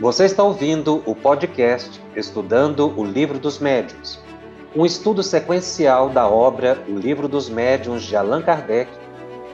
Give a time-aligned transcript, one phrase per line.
[0.00, 4.20] Você está ouvindo o podcast Estudando o Livro dos Médiuns,
[4.74, 8.90] um estudo sequencial da obra O Livro dos Médiuns de Allan Kardec,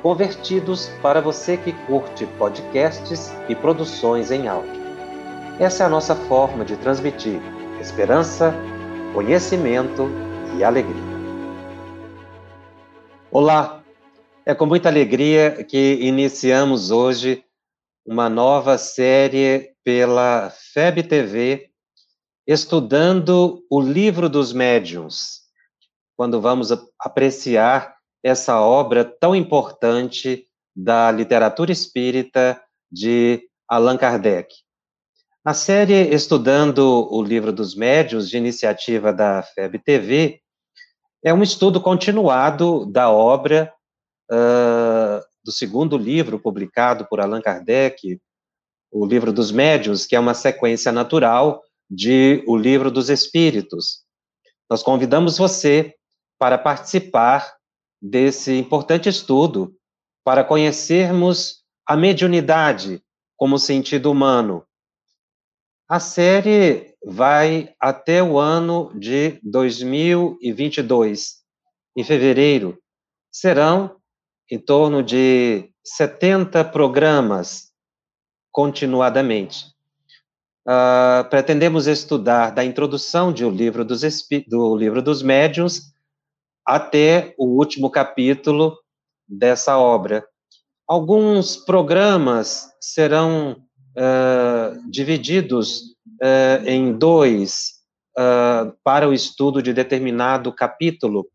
[0.00, 4.80] convertidos para você que curte podcasts e produções em áudio.
[5.58, 7.38] Essa é a nossa forma de transmitir
[7.78, 8.54] esperança,
[9.12, 10.08] conhecimento
[10.56, 11.10] e alegria.
[13.30, 13.82] Olá,
[14.46, 17.44] é com muita alegria que iniciamos hoje
[18.06, 21.68] uma nova série pela FEB TV,
[22.46, 25.40] estudando o livro dos médiuns,
[26.16, 34.54] quando vamos apreciar essa obra tão importante da literatura espírita de Allan Kardec.
[35.44, 40.40] A série Estudando o Livro dos Médiuns, de iniciativa da FEB TV,
[41.24, 43.74] é um estudo continuado da obra
[44.30, 48.20] uh, do segundo livro publicado por Allan Kardec,
[48.90, 54.04] o Livro dos Médiuns, que é uma sequência natural de O Livro dos Espíritos.
[54.68, 55.94] Nós convidamos você
[56.38, 57.54] para participar
[58.00, 59.74] desse importante estudo,
[60.24, 63.02] para conhecermos a mediunidade
[63.36, 64.64] como sentido humano.
[65.88, 71.40] A série vai até o ano de 2022.
[71.96, 72.78] Em fevereiro,
[73.32, 73.96] serão
[74.48, 77.69] em torno de 70 programas
[78.50, 79.66] continuadamente.
[80.66, 84.02] Uh, pretendemos estudar da introdução de o livro dos
[84.46, 85.92] do livro dos médiuns
[86.64, 88.78] até o último capítulo
[89.26, 90.24] dessa obra.
[90.86, 93.52] Alguns programas serão
[93.96, 95.80] uh, divididos
[96.22, 97.80] uh, em dois
[98.84, 101.26] para o estudo de determinado capítulo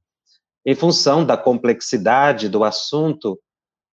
[0.65, 3.39] em função da complexidade do assunto,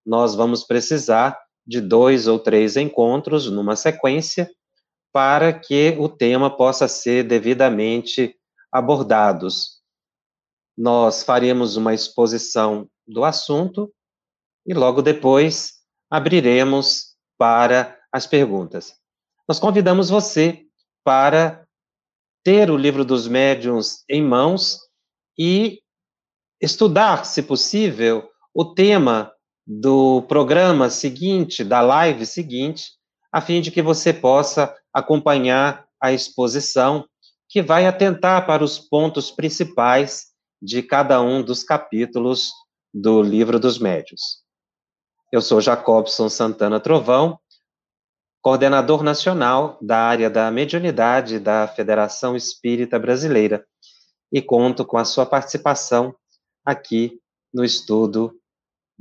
[0.06, 4.50] nós vamos precisar de dois ou três encontros numa sequência
[5.12, 8.34] para que o tema possa ser devidamente
[8.70, 9.82] abordados.
[10.76, 13.92] Nós faremos uma exposição do assunto
[14.66, 15.74] e logo depois
[16.10, 18.94] abriremos para as perguntas.
[19.46, 20.64] Nós convidamos você
[21.04, 21.66] para
[22.42, 24.78] ter o livro dos médiuns em mãos
[25.38, 25.80] e
[26.60, 29.32] estudar, se possível, o tema
[29.66, 32.92] do programa seguinte, da live seguinte,
[33.30, 37.06] a fim de que você possa acompanhar a exposição,
[37.48, 40.26] que vai atentar para os pontos principais
[40.60, 42.50] de cada um dos capítulos
[42.92, 44.42] do Livro dos Médios.
[45.30, 47.38] Eu sou Jacobson Santana Trovão,
[48.42, 53.64] coordenador nacional da área da mediunidade da Federação Espírita Brasileira,
[54.32, 56.14] e conto com a sua participação
[56.64, 57.20] aqui
[57.52, 58.34] no estudo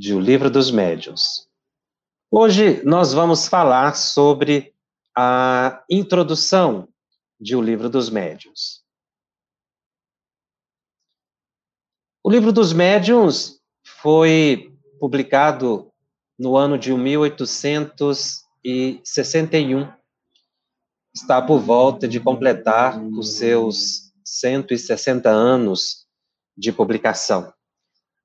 [0.02, 1.48] de O Livro dos Médiuns.
[2.32, 4.74] Hoje nós vamos falar sobre
[5.16, 6.88] a introdução
[7.40, 8.84] de O Livro dos Médiuns.
[12.24, 15.94] O Livro dos Médiuns foi publicado
[16.40, 19.88] no ano de 1861.
[21.14, 26.08] Está por volta de completar os seus 160 anos
[26.58, 27.54] de publicação.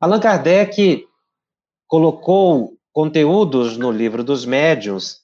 [0.01, 1.07] Allan Kardec
[1.87, 5.21] colocou conteúdos no livro dos médiuns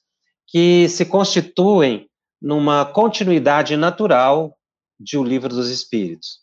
[0.47, 2.07] que se constituem
[2.41, 4.55] numa continuidade natural
[4.99, 6.39] de O Livro dos Espíritos.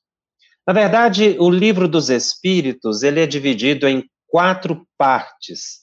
[0.66, 5.80] Na verdade, o Livro dos Espíritos, ele é dividido em quatro partes.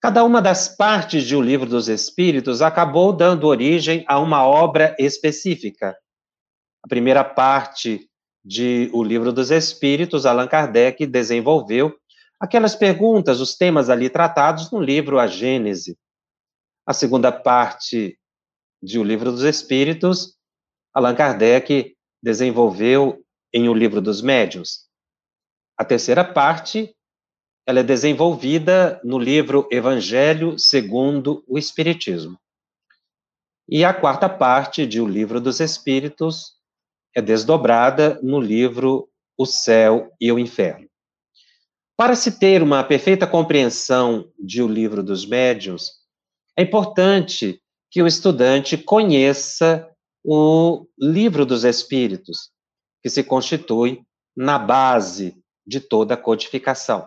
[0.00, 4.96] Cada uma das partes de O Livro dos Espíritos acabou dando origem a uma obra
[4.98, 5.94] específica.
[6.82, 8.08] A primeira parte
[8.42, 11.99] de O Livro dos Espíritos, Allan Kardec desenvolveu
[12.40, 15.98] aquelas perguntas, os temas ali tratados no livro A Gênese.
[16.86, 18.18] A segunda parte
[18.82, 20.38] de O Livro dos Espíritos,
[20.94, 24.88] Allan Kardec desenvolveu em O Livro dos Médiuns.
[25.76, 26.96] A terceira parte,
[27.66, 32.38] ela é desenvolvida no livro Evangelho segundo o Espiritismo.
[33.68, 36.58] E a quarta parte de O Livro dos Espíritos,
[37.14, 40.89] é desdobrada no livro O Céu e o Inferno.
[42.00, 45.90] Para se ter uma perfeita compreensão de O Livro dos Médiuns,
[46.56, 47.60] é importante
[47.90, 49.86] que o estudante conheça
[50.24, 52.52] o Livro dos Espíritos,
[53.02, 54.00] que se constitui
[54.34, 55.36] na base
[55.66, 57.06] de toda a codificação.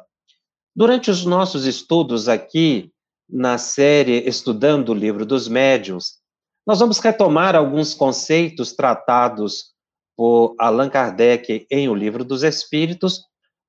[0.76, 2.92] Durante os nossos estudos aqui,
[3.28, 6.20] na série Estudando o Livro dos Médiuns,
[6.68, 9.74] nós vamos retomar alguns conceitos tratados
[10.16, 13.24] por Allan Kardec em O Livro dos Espíritos,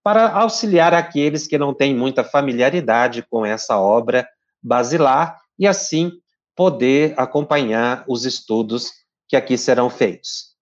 [0.04, 4.28] para auxiliar aqueles que não têm muita familiaridade com essa obra
[4.62, 6.12] basilar e assim
[6.54, 8.92] poder acompanhar os estudos
[9.26, 10.54] que aqui serão feitos.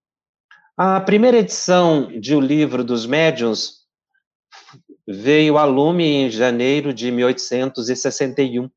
[0.77, 3.83] A primeira edição de O Livro dos Médiuns
[5.05, 8.69] veio a lume em janeiro de 1861.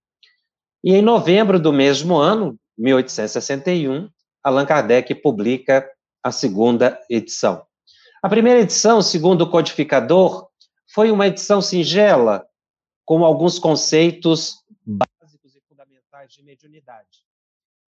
[0.83, 4.11] E em novembro do mesmo ano, 1861,
[4.43, 5.89] Allan Kardec publica
[6.23, 7.65] a segunda edição.
[8.23, 10.49] A primeira edição, segundo o codificador,
[10.97, 12.49] foi uma edição singela,
[13.05, 17.27] com alguns conceitos básicos e fundamentais de mediunidade.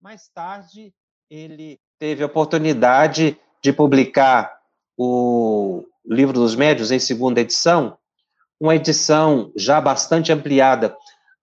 [0.02, 0.92] Mais tarde,
[1.30, 4.60] ele teve a oportunidade de publicar
[4.98, 7.96] o Livro dos Médios em segunda edição,
[8.60, 10.98] uma edição já bastante ampliada.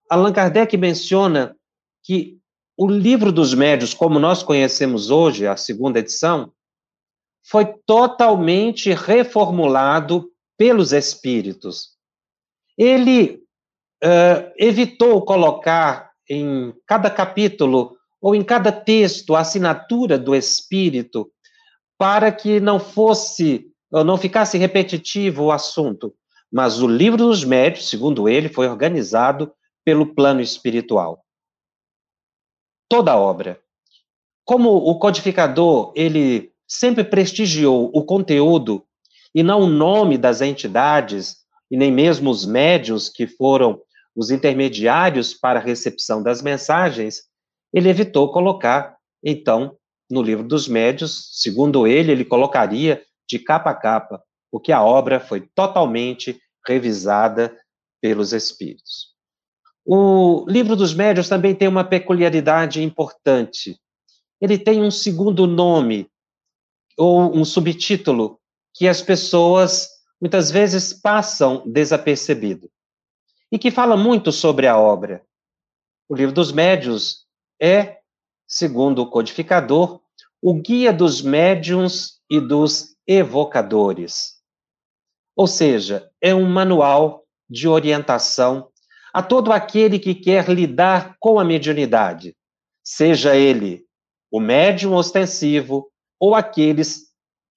[0.09, 1.55] Allan Kardec menciona
[2.03, 2.37] que
[2.75, 6.51] o Livro dos Médios, como nós conhecemos hoje, a segunda edição,
[7.41, 11.95] foi totalmente reformulado pelos espíritos.
[12.77, 13.43] Ele
[14.03, 21.31] uh, evitou colocar em cada capítulo ou em cada texto a assinatura do espírito
[21.97, 26.13] para que não fosse não ficasse repetitivo o assunto.
[26.51, 29.53] Mas o livro dos médios, segundo ele, foi organizado
[29.83, 31.23] pelo plano espiritual.
[32.89, 33.59] Toda a obra.
[34.43, 38.85] Como o codificador, ele sempre prestigiou o conteúdo
[39.35, 41.35] e não o nome das entidades,
[41.69, 43.81] e nem mesmo os médios que foram
[44.15, 47.23] os intermediários para a recepção das mensagens,
[47.73, 49.75] ele evitou colocar, então,
[50.09, 55.19] no livro dos médios, segundo ele, ele colocaria de capa a capa, porque a obra
[55.19, 57.53] foi totalmente revisada
[58.01, 59.13] pelos espíritos.
[59.85, 63.77] O livro dos médios também tem uma peculiaridade importante.
[64.39, 66.07] Ele tem um segundo nome,
[66.97, 68.39] ou um subtítulo,
[68.75, 69.89] que as pessoas
[70.21, 72.69] muitas vezes passam desapercebido,
[73.51, 75.25] e que fala muito sobre a obra.
[76.09, 77.25] O livro dos médios
[77.59, 77.99] é,
[78.47, 80.01] segundo o codificador,
[80.41, 84.35] o guia dos médiums e dos evocadores.
[85.35, 88.69] Ou seja, é um manual de orientação
[89.13, 92.35] a todo aquele que quer lidar com a mediunidade,
[92.83, 93.85] seja ele
[94.29, 95.89] o médium ostensivo
[96.19, 97.05] ou aqueles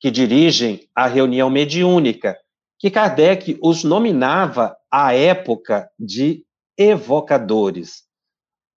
[0.00, 2.38] que dirigem a reunião mediúnica,
[2.78, 6.44] que Kardec os nominava à época de
[6.76, 8.04] evocadores.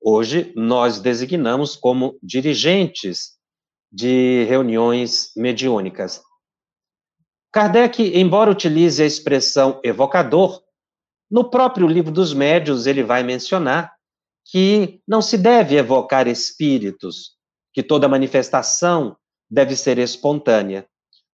[0.02, 3.38] Hoje nós designamos como dirigentes
[3.92, 6.22] de reuniões mediúnicas.
[7.52, 10.64] Kardec, embora utilize a expressão evocador,
[11.30, 13.94] no próprio livro dos médios ele vai mencionar
[14.46, 17.38] que não se deve evocar espíritos,
[17.74, 19.16] que toda manifestação
[19.50, 20.88] deve ser espontânea.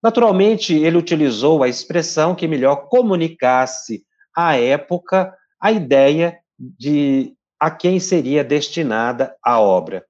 [0.08, 8.00] Naturalmente, ele utilizou a expressão que melhor comunicasse à época a ideia de a quem
[8.00, 10.06] seria destinada a obra.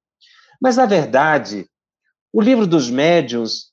[0.61, 1.67] Mas, na verdade,
[2.31, 3.71] o livro dos médiuns,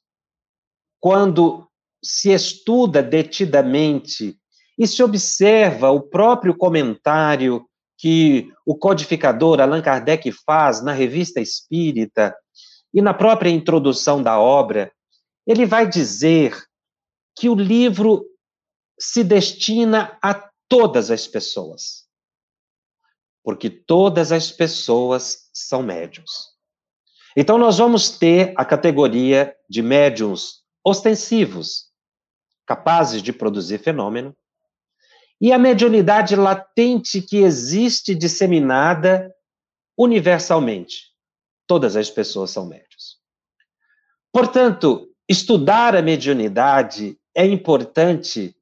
[0.99, 1.69] quando
[2.03, 4.39] se estuda detidamente
[4.79, 7.67] e se observa o próprio comentário
[7.99, 12.35] que o codificador Allan Kardec faz na Revista Espírita
[12.95, 14.91] e na própria introdução da obra,
[15.47, 16.57] ele vai dizer
[17.37, 18.25] que o livro
[18.99, 20.35] se destina a
[20.69, 22.05] todas as pessoas.
[23.43, 26.55] Porque todas as pessoas são médiums.
[27.37, 31.91] Então, nós vamos ter a categoria de médiums ostensivos,
[32.65, 34.35] capazes de produzir fenômeno,
[35.41, 39.35] e a mediunidade latente que existe disseminada
[39.99, 41.13] universalmente.
[41.67, 43.19] Todas as pessoas são médios.
[44.33, 48.57] Portanto, estudar a mediunidade é importante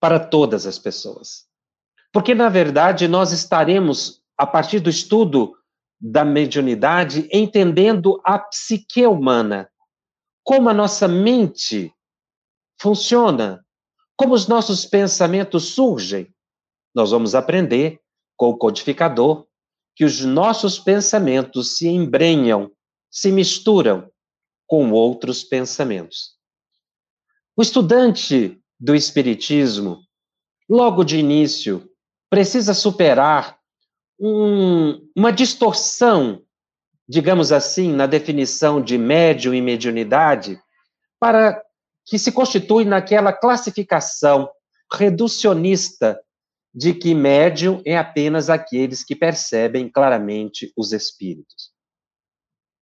[0.00, 1.46] para todas as pessoas.
[2.12, 5.56] Porque, na verdade, nós estaremos, a partir do estudo
[6.00, 9.70] da mediunidade, entendendo a psique humana,
[10.44, 11.92] como a nossa mente
[12.80, 13.64] funciona,
[14.16, 16.32] como os nossos pensamentos surgem.
[16.94, 18.00] Nós vamos aprender
[18.36, 19.46] com o codificador
[19.96, 22.70] que os nossos pensamentos se embrenham,
[23.10, 24.10] se misturam
[24.66, 26.34] com outros pensamentos.
[27.56, 30.00] O estudante do Espiritismo,
[30.68, 31.88] logo de início,
[32.28, 33.58] precisa superar
[34.18, 36.42] um, uma distorção,
[37.08, 40.60] digamos assim, na definição de médium e mediunidade,
[41.20, 41.62] para
[42.04, 44.50] que se constitui naquela classificação
[44.92, 46.20] reducionista
[46.74, 51.72] de que médium é apenas aqueles que percebem claramente os espíritos.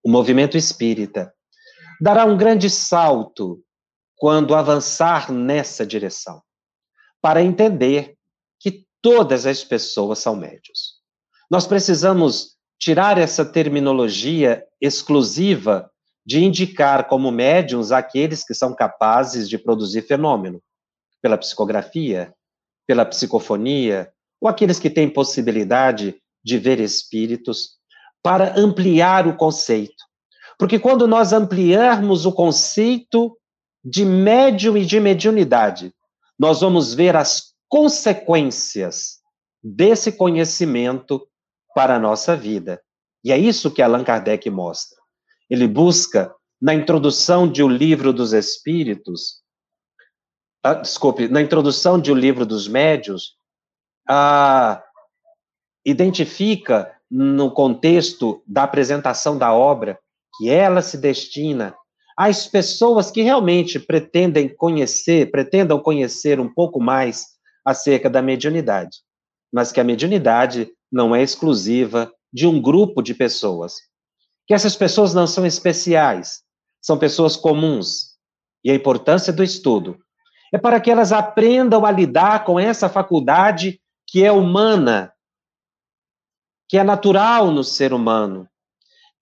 [0.03, 1.33] O movimento espírita
[2.01, 3.63] dará um grande salto
[4.17, 6.43] quando avançar nessa direção,
[7.21, 8.17] para entender
[8.61, 11.01] que todas as pessoas são médios.
[11.51, 15.91] Nós precisamos tirar essa terminologia exclusiva
[16.25, 20.63] de indicar como médiums aqueles que são capazes de produzir fenômeno,
[21.21, 22.33] pela psicografia,
[22.87, 27.77] pela psicofonia, ou aqueles que têm possibilidade de ver espíritos,
[28.23, 30.05] para ampliar o conceito.
[30.63, 33.37] Porque quando nós ampliarmos o conceito
[33.85, 35.93] de médium e de mediunidade,
[36.39, 39.19] nós vamos ver as consequências
[39.61, 41.27] desse conhecimento
[41.75, 42.81] para a nossa vida.
[43.25, 44.97] E é isso que Allan Kardec mostra.
[45.51, 49.43] Ele busca, na introdução de O Livro dos Espíritos,
[50.63, 53.37] ah, desculpe, na introdução de O Livro dos Médios,
[54.09, 54.81] ah,
[55.85, 59.99] identifica no contexto da apresentação da obra
[60.43, 61.73] que ela se destina
[62.19, 67.27] às pessoas que realmente pretendem conhecer, pretendam conhecer um pouco mais
[67.65, 68.99] acerca da mediunidade,
[69.53, 73.75] mas que a mediunidade não é exclusiva de um grupo de pessoas.
[74.45, 76.43] Que essas pessoas não são especiais,
[76.81, 78.17] são pessoas comuns.
[78.65, 79.97] E a importância do estudo
[80.53, 85.13] é para que elas aprendam a lidar com essa faculdade que é humana,
[86.69, 88.49] que é natural no ser humano,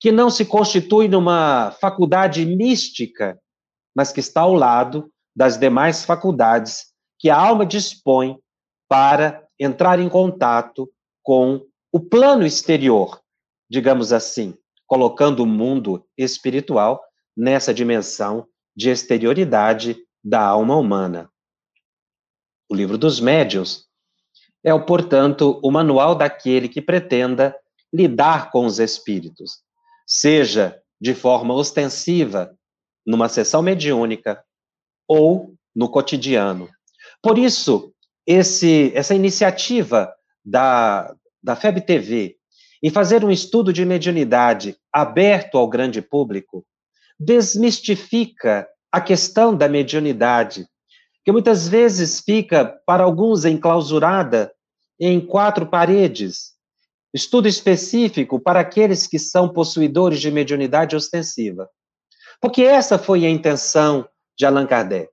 [0.00, 3.38] que não se constitui numa faculdade mística,
[3.95, 6.87] mas que está ao lado das demais faculdades
[7.19, 8.38] que a alma dispõe
[8.88, 10.90] para entrar em contato
[11.23, 13.21] com o plano exterior,
[13.71, 17.00] digamos assim, colocando o mundo espiritual
[17.37, 21.30] nessa dimensão de exterioridade da alma humana.
[22.71, 23.90] O livro dos médiuns
[24.64, 27.57] é, portanto, o manual daquele que pretenda
[27.92, 29.62] lidar com os espíritos,
[30.11, 32.52] seja de forma ostensiva,
[33.07, 34.43] numa sessão mediúnica,
[35.07, 36.69] ou no cotidiano.
[37.23, 37.95] Por isso,
[38.26, 40.12] esse, essa iniciativa
[40.45, 42.37] da, da FEB TV
[42.83, 46.67] em fazer um estudo de mediunidade aberto ao grande público
[47.19, 50.67] desmistifica a questão da mediunidade,
[51.25, 54.52] que muitas vezes fica, para alguns, enclausurada
[54.99, 56.55] em quatro paredes.
[57.12, 61.69] Estudo específico para aqueles que são possuidores de mediunidade ostensiva.
[62.40, 65.11] Porque essa foi a intenção de Allan Kardec.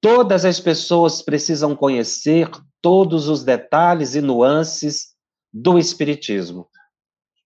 [0.00, 2.50] Todas as pessoas precisam conhecer
[2.82, 5.14] todos os detalhes e nuances
[5.52, 6.68] do Espiritismo.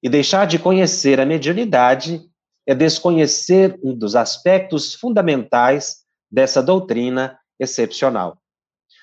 [0.02, 2.28] E deixar de conhecer a mediunidade
[2.66, 8.40] é desconhecer um dos aspectos fundamentais dessa doutrina excepcional.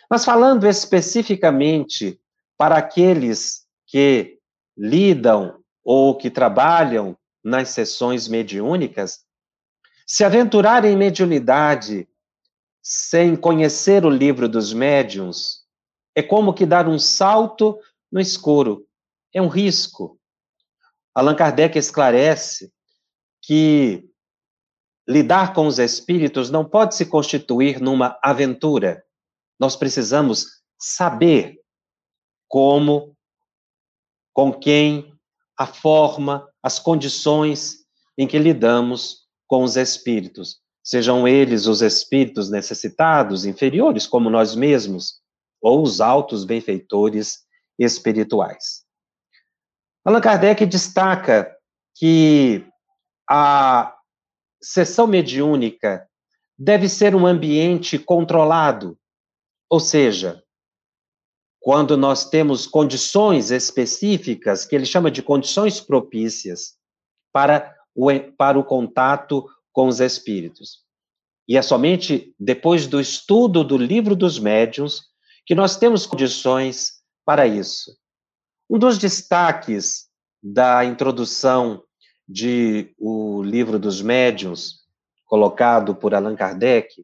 [0.10, 2.20] Mas falando especificamente
[2.58, 4.37] para aqueles que
[4.78, 9.20] lidam ou que trabalham nas sessões mediúnicas,
[10.06, 12.08] se aventurar em mediunidade
[12.84, 15.66] sem conhecer o livro dos médiuns
[16.16, 17.80] é como que dar um salto
[18.12, 18.88] no escuro.
[19.34, 20.20] É um risco.
[21.14, 22.72] Allan Kardec esclarece
[23.42, 24.08] que
[25.08, 29.04] lidar com os espíritos não pode se constituir numa aventura.
[29.60, 31.60] Nós precisamos saber
[32.48, 33.17] como,
[34.38, 35.12] com quem,
[35.58, 37.78] a forma, as condições
[38.16, 40.60] em que lidamos com os espíritos.
[40.84, 45.20] Sejam eles os espíritos necessitados, inferiores, como nós mesmos,
[45.60, 47.40] ou os altos benfeitores
[47.80, 48.84] espirituais.
[50.06, 51.52] Allan Kardec destaca
[51.96, 52.64] que
[53.28, 53.92] a
[54.62, 56.08] sessão mediúnica
[56.56, 59.00] deve ser um ambiente controlado,
[59.68, 60.44] ou seja,
[61.68, 66.78] quando nós temos condições específicas, que ele chama de condições propícias,
[67.30, 68.08] para o,
[68.38, 70.86] para o contato com os espíritos.
[71.46, 75.08] E é somente depois do estudo do livro dos médiuns
[75.46, 77.98] que nós temos condições para isso.
[78.70, 80.08] Um dos destaques
[80.42, 81.84] da introdução
[82.26, 84.86] de O Livro dos Médiuns,
[85.26, 87.04] colocado por Allan Kardec,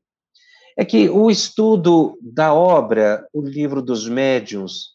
[0.77, 4.93] é que o estudo da obra O Livro dos Médiuns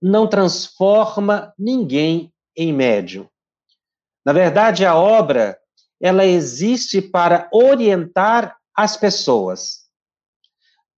[0.00, 3.28] não transforma ninguém em médium.
[4.24, 5.58] Na verdade, a obra
[6.00, 9.84] ela existe para orientar as pessoas.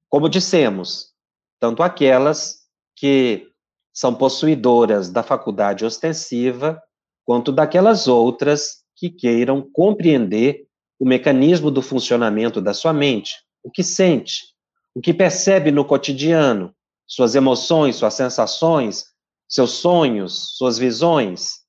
[0.09, 1.13] Como dissemos,
[1.61, 3.49] tanto aquelas que
[3.93, 6.83] são possuidoras da faculdade ostensiva,
[7.25, 10.67] quanto daquelas outras que queiram compreender
[10.99, 13.35] o mecanismo do funcionamento da sua mente,
[13.67, 14.55] o que sente,
[14.95, 16.73] o que percebe no cotidiano,
[17.05, 19.07] suas emoções, suas sensações,
[19.49, 21.65] seus sonhos, suas visões,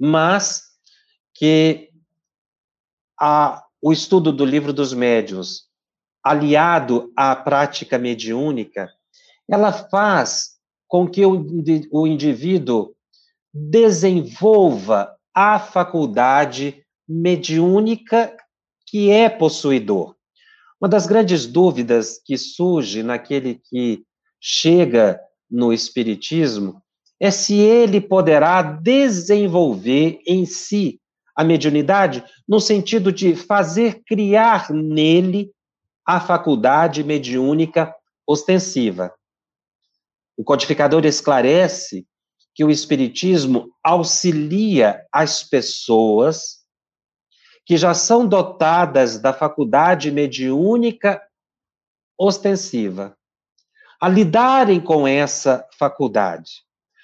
[0.00, 0.62] mas
[1.34, 1.90] que
[3.20, 5.68] a, o estudo do livro dos médiuns,
[6.22, 8.90] aliado à prática mediúnica,
[9.46, 10.54] ela faz
[10.88, 11.46] com que o,
[11.92, 12.96] o indivíduo
[13.52, 18.34] desenvolva a faculdade mediúnica
[18.86, 20.16] que é possuidor.
[20.84, 24.04] Uma das grandes dúvidas que surge naquele que
[24.38, 25.18] chega
[25.50, 26.82] no Espiritismo
[27.18, 31.00] é se ele poderá desenvolver em si
[31.34, 35.50] a mediunidade no sentido de fazer criar nele
[36.04, 37.90] a faculdade mediúnica
[38.26, 39.10] ostensiva.
[40.36, 42.06] O codificador esclarece
[42.54, 46.62] que o Espiritismo auxilia as pessoas
[47.64, 51.22] que já são dotadas da faculdade mediúnica
[52.18, 53.16] ostensiva
[54.00, 56.62] a lidarem com essa faculdade,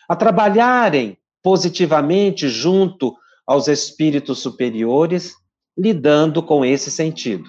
[0.09, 5.35] a trabalharem positivamente junto aos espíritos superiores,
[5.77, 7.49] lidando com esse sentido.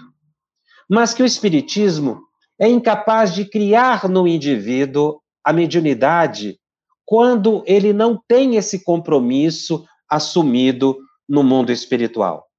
[0.89, 2.21] Mas que o Espiritismo
[2.57, 6.59] é incapaz de criar no indivíduo a mediunidade
[7.05, 12.50] quando ele não tem esse compromisso assumido no mundo espiritual.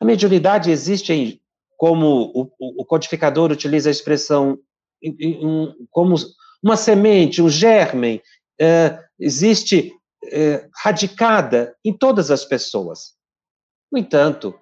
[0.00, 1.40] A mediunidade existe em,
[1.76, 4.58] como o, o codificador utiliza a expressão
[5.02, 6.14] um, como
[6.62, 8.22] uma semente, um germe,
[8.60, 9.92] é, existe
[10.26, 13.14] é, radicada em todas as pessoas.
[13.90, 14.58] No entanto,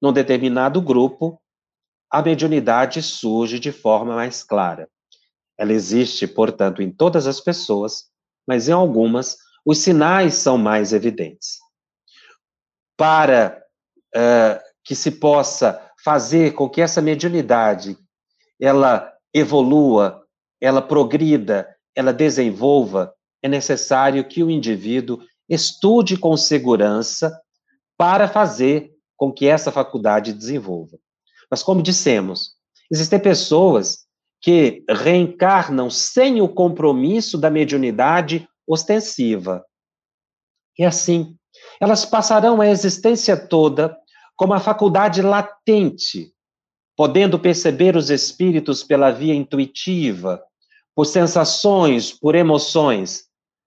[0.00, 1.40] num determinado grupo,
[2.10, 4.88] a mediunidade surge de forma mais clara.
[5.58, 8.10] Ela existe, portanto, em todas as pessoas,
[8.46, 11.58] mas em algumas os sinais são mais evidentes.
[12.96, 13.61] Para
[14.14, 17.96] uh, que se possa fazer com que essa mediunidade
[18.60, 20.24] ela evolua,
[20.60, 27.36] ela progrida, ela desenvolva, é necessário que o indivíduo estude com segurança
[27.96, 30.98] para fazer com que essa faculdade desenvolva.
[31.50, 32.52] Mas, como dissemos,
[32.90, 34.06] existem pessoas
[34.40, 39.64] que reencarnam sem o compromisso da mediunidade ostensiva.
[40.78, 41.36] E assim,
[41.80, 43.96] elas passarão a existência toda
[44.36, 46.32] como a faculdade latente
[46.96, 50.42] podendo perceber os espíritos pela via intuitiva,
[50.94, 53.24] por sensações, por emoções,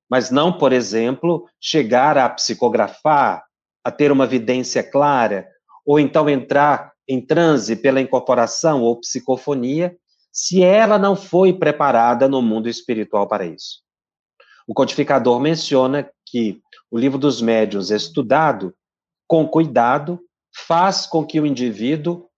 [0.10, 3.44] mas não, por exemplo, chegar a psicografar,
[3.84, 5.48] a ter uma vidência clara,
[5.86, 9.96] ou então entrar em transe pela incorporação ou psicofonia,
[10.32, 13.82] se ela não foi preparada no mundo espiritual para isso.
[14.68, 18.74] O codificador menciona que o livro dos médiuns estudado
[19.28, 20.20] com cuidado
[20.56, 22.30] faz com que o indivíduo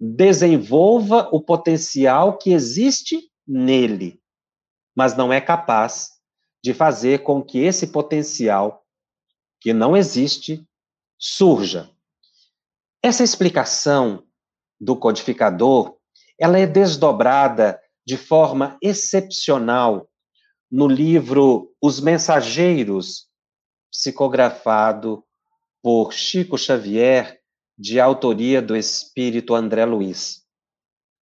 [0.00, 4.20] desenvolva o potencial que existe nele,
[4.94, 6.10] mas não é capaz
[6.62, 8.84] de fazer com que esse potencial
[9.60, 10.66] que não existe
[11.16, 11.90] surja.
[13.02, 14.26] Essa explicação
[14.80, 15.96] do codificador,
[16.38, 20.08] ela é desdobrada de forma excepcional
[20.70, 23.28] no livro Os Mensageiros,
[23.90, 25.24] psicografado
[25.80, 27.43] por Chico Xavier
[27.76, 30.42] de autoria do espírito André Luiz.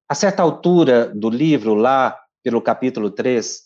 [0.09, 3.63] A certa altura do livro, lá pelo capítulo 3,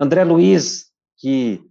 [0.00, 1.62] André Luiz, que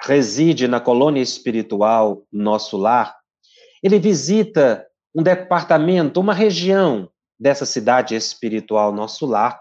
[0.00, 3.16] reside na colônia espiritual Nosso Lar,
[3.82, 9.60] ele visita um departamento, uma região dessa cidade espiritual Nosso Lar,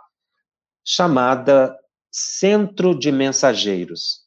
[0.85, 1.75] chamada
[2.11, 4.21] Centro de Mensageiros.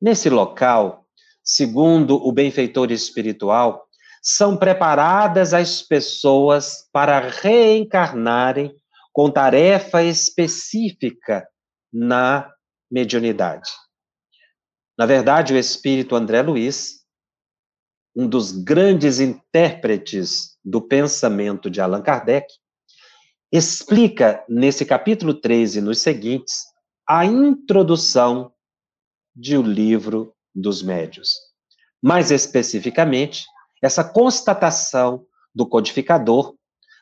[0.00, 1.06] Nesse local,
[1.42, 3.83] segundo o benfeitor espiritual,
[4.24, 8.74] são preparadas as pessoas para reencarnarem
[9.12, 11.46] com tarefa específica
[11.92, 12.50] na
[12.90, 13.70] mediunidade.
[14.96, 17.04] Na verdade, o espírito André Luiz,
[18.16, 22.46] um dos grandes intérpretes do pensamento de Allan Kardec,
[23.52, 26.64] explica nesse capítulo 13 e nos seguintes
[27.06, 28.52] a introdução
[29.36, 31.34] de O Livro dos Médios.
[32.02, 33.44] Mais especificamente,
[33.84, 36.54] essa constatação do codificador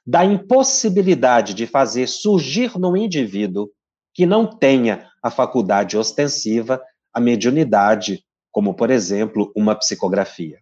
[0.04, 3.70] da impossibilidade de fazer surgir no indivíduo
[4.12, 6.82] que não tenha a faculdade ostensiva
[7.14, 10.58] a mediunidade, como, por exemplo, uma psicografia.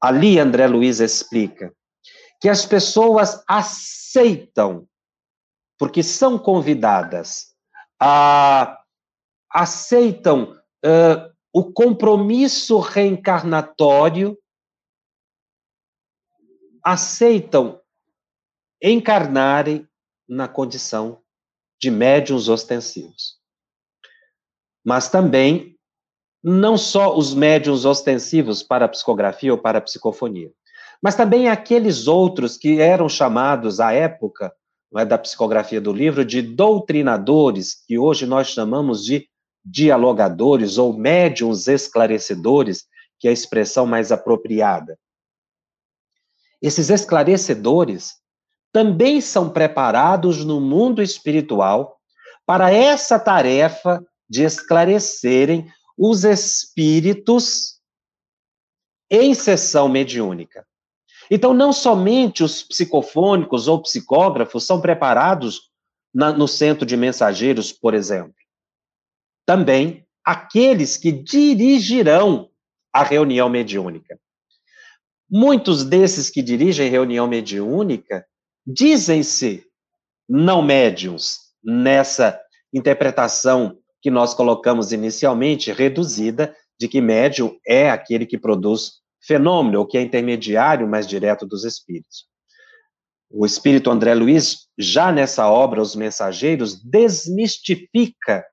[0.00, 1.72] Ali, André Luiz explica
[2.40, 4.84] que as pessoas aceitam,
[5.78, 7.54] porque são convidadas,
[8.00, 8.80] a,
[9.48, 14.36] aceitam uh, o compromisso reencarnatório
[16.84, 17.80] aceitam
[18.82, 19.88] encarnarem
[20.28, 21.22] na condição
[21.80, 23.38] de médiums ostensivos.
[24.84, 25.76] Mas também,
[26.42, 30.52] não só os médiums ostensivos para psicografia ou para psicofonia,
[31.02, 34.54] mas também aqueles outros que eram chamados à época
[34.96, 39.28] é, da psicografia do livro de doutrinadores, que hoje nós chamamos de
[39.64, 42.84] dialogadores ou médiums esclarecedores,
[43.18, 44.98] que é a expressão mais apropriada.
[46.64, 48.14] Esses esclarecedores
[48.72, 52.00] também são preparados no mundo espiritual
[52.46, 57.78] para essa tarefa de esclarecerem os espíritos
[59.10, 60.66] em sessão mediúnica.
[61.30, 65.70] Então, não somente os psicofônicos ou psicógrafos são preparados
[66.14, 68.32] na, no centro de mensageiros, por exemplo.
[69.44, 72.48] Também aqueles que dirigirão
[72.90, 74.18] a reunião mediúnica.
[75.30, 78.24] Muitos desses que dirigem reunião mediúnica
[78.66, 79.64] dizem-se
[80.28, 82.38] não médiums nessa
[82.72, 89.86] interpretação que nós colocamos inicialmente, reduzida, de que médium é aquele que produz fenômeno, ou
[89.86, 92.26] que é intermediário mais direto dos espíritos.
[93.30, 98.44] O espírito André Luiz, já nessa obra, Os Mensageiros, desmistifica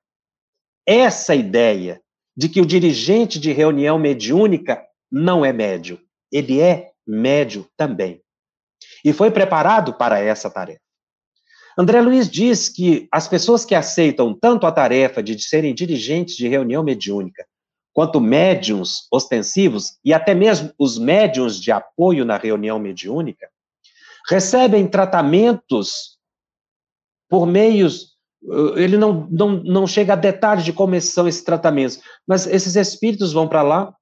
[0.86, 2.00] essa ideia
[2.36, 6.00] de que o dirigente de reunião mediúnica não é médio.
[6.32, 8.22] Ele é médio também.
[9.04, 10.80] E foi preparado para essa tarefa.
[11.76, 16.48] André Luiz diz que as pessoas que aceitam tanto a tarefa de serem dirigentes de
[16.48, 17.46] reunião mediúnica,
[17.92, 23.48] quanto médiums ostensivos e até mesmo os médiums de apoio na reunião mediúnica,
[24.28, 26.18] recebem tratamentos
[27.28, 28.12] por meios.
[28.44, 32.76] Eh, ele não, não, não chega a detalhes de como são esses tratamentos, mas esses
[32.76, 33.94] espíritos vão para lá,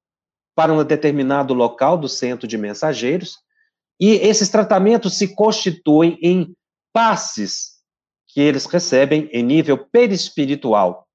[0.61, 3.39] para um determinado local do centro de mensageiros,
[3.99, 6.55] e esses tratamentos se constituem em
[6.93, 7.79] passes
[8.29, 11.09] que eles recebem em nível perispiritual,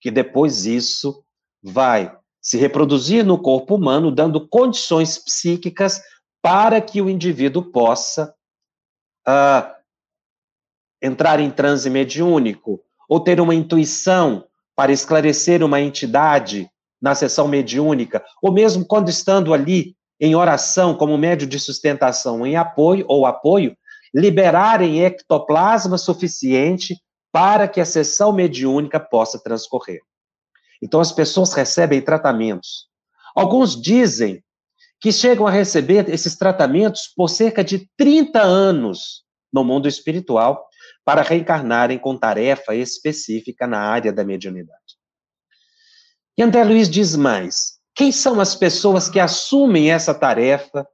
[0.00, 1.22] que depois isso
[1.62, 6.00] vai se reproduzir no corpo humano, dando condições psíquicas
[6.40, 8.34] para que o indivíduo possa
[9.28, 9.74] uh,
[11.02, 18.24] entrar em transe mediúnico, ou ter uma intuição para esclarecer uma entidade na sessão mediúnica,
[18.42, 23.76] ou mesmo quando estando ali em oração como médio de sustentação em apoio ou apoio,
[24.14, 26.96] liberarem ectoplasma suficiente
[27.30, 30.00] para que a sessão mediúnica possa transcorrer.
[30.82, 32.88] Então as pessoas recebem tratamentos.
[33.34, 34.42] Alguns dizem
[35.00, 40.66] que chegam a receber esses tratamentos por cerca de 30 anos no mundo espiritual
[41.04, 44.85] para reencarnarem com tarefa específica na área da mediunidade.
[46.36, 50.86] E André Luiz diz mais: quem são as pessoas que assumem essa tarefa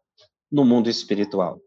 [0.51, 1.61] no mundo espiritual?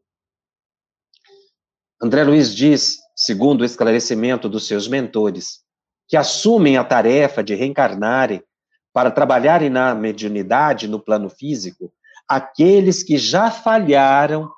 [2.02, 5.64] André Luiz diz, segundo o esclarecimento dos seus mentores,
[6.08, 8.44] que assumem a tarefa de reencarnarem
[8.94, 11.92] para trabalharem na mediunidade no plano físico,
[12.28, 14.50] aqueles que já falharam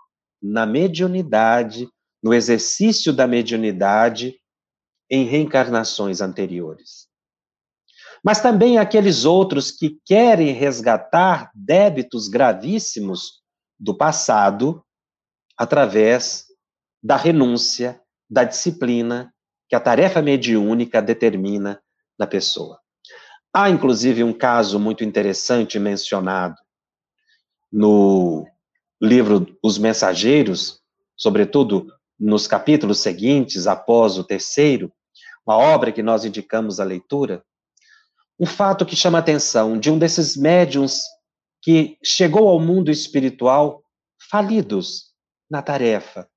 [0.41, 1.89] na mediunidade,
[2.21, 4.35] no exercício da mediunidade
[5.09, 7.06] em reencarnações anteriores.
[8.27, 13.41] Mas também aqueles outros que querem resgatar débitos gravíssimos
[13.79, 14.83] do passado
[15.57, 16.43] através
[17.01, 19.33] da renúncia, da disciplina
[19.69, 21.81] que a tarefa mediúnica determina
[22.19, 22.81] na pessoa.
[23.53, 26.57] Há, inclusive, um caso muito interessante mencionado
[27.71, 28.45] no
[29.01, 30.81] livro Os Mensageiros,
[31.15, 31.87] sobretudo
[32.19, 34.91] nos capítulos seguintes, após o terceiro,
[35.47, 37.41] uma obra que nós indicamos a leitura,
[38.39, 41.01] um fato que chama a atenção de um desses médiums
[41.61, 43.83] que chegou ao mundo espiritual
[44.29, 45.07] falidos
[45.49, 46.27] na tarefa.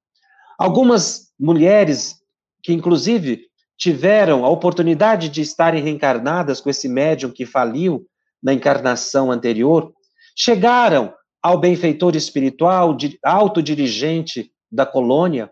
[0.59, 2.17] Algumas mulheres
[2.63, 8.07] que inclusive tiveram a oportunidade de estarem reencarnadas com esse médium que faliu
[8.43, 9.93] na encarnação anterior,
[10.37, 15.51] chegaram ao benfeitor espiritual, autodirigente da colônia,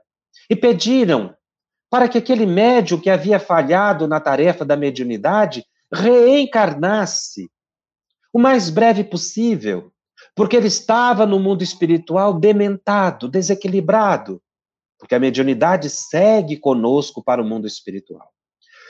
[0.49, 1.35] e pediram
[1.91, 7.51] para que aquele médium que havia falhado na tarefa da mediunidade reencarnasse
[8.33, 9.93] o mais breve possível,
[10.35, 14.43] porque ele estava no mundo espiritual dementado, desequilibrado,
[14.99, 18.31] porque a mediunidade segue conosco para o mundo espiritual.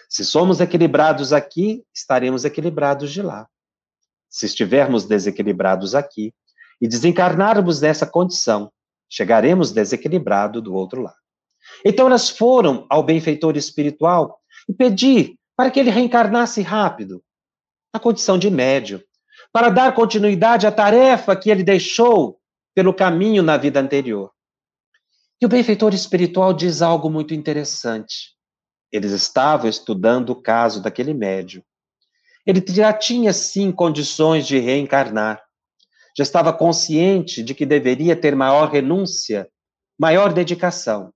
[0.08, 3.46] Se somos equilibrados aqui, estaremos equilibrados de lá.
[4.28, 6.34] Se estivermos desequilibrados aqui
[6.80, 8.72] e desencarnarmos nessa condição,
[9.08, 11.16] chegaremos desequilibrado do outro lado.
[11.84, 17.21] Então elas foram ao benfeitor espiritual e pedir para que ele reencarnasse rápido,
[17.92, 19.03] na condição de médio,
[19.53, 22.40] para dar continuidade à tarefa que ele deixou
[22.77, 24.31] pelo caminho na vida anterior.
[25.42, 28.37] E o benfeitor espiritual diz algo muito interessante.
[28.92, 31.64] Eles estavam estudando o caso daquele médium.
[32.47, 35.42] Ele já tinha, sim, condições de reencarnar.
[36.16, 39.51] Já estava consciente de que deveria ter maior renúncia,
[39.99, 41.12] maior dedicação.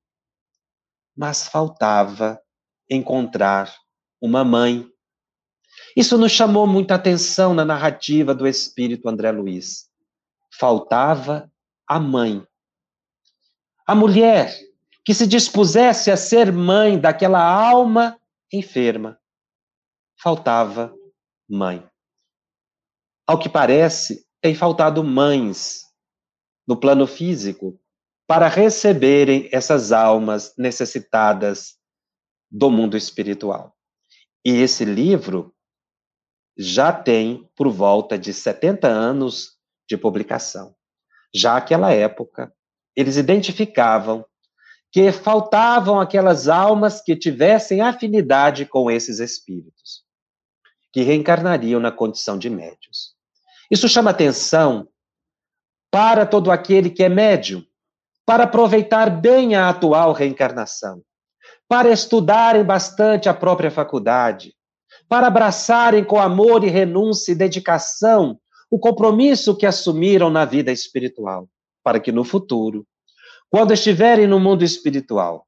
[1.16, 2.40] Mas faltava
[2.90, 3.72] encontrar
[4.22, 4.88] uma mãe.
[5.96, 9.90] Isso nos chamou muita atenção na narrativa do espírito André Luiz.
[10.56, 11.50] Faltava
[11.88, 12.46] a mãe.
[13.84, 14.56] A mulher
[15.04, 18.16] que se dispusesse a ser mãe daquela alma
[18.52, 19.18] enferma.
[20.22, 20.94] Faltava
[21.50, 21.84] mãe.
[23.26, 25.82] Ao que parece, tem faltado mães
[26.66, 27.76] no plano físico
[28.24, 31.76] para receberem essas almas necessitadas
[32.48, 33.76] do mundo espiritual.
[34.44, 35.54] E esse livro
[36.56, 40.74] já tem por volta de 70 anos de publicação.
[41.34, 42.52] Já naquela época,
[42.94, 44.24] eles identificavam
[44.90, 50.04] que faltavam aquelas almas que tivessem afinidade com esses espíritos,
[50.92, 53.14] que reencarnariam na condição de médios.
[53.70, 54.86] Isso chama atenção
[55.90, 57.64] para todo aquele que é médium,
[58.26, 61.02] para aproveitar bem a atual reencarnação,
[61.72, 64.54] para estudarem bastante a própria faculdade,
[65.08, 68.38] para abraçarem com amor e renúncia e dedicação
[68.70, 71.48] o compromisso que assumiram na vida espiritual,
[71.82, 72.86] para que no futuro
[73.48, 75.46] quando estiverem no mundo espiritual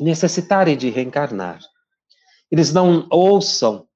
[0.00, 1.60] necessitarem de reencarnar,
[2.50, 3.86] eles não ouçam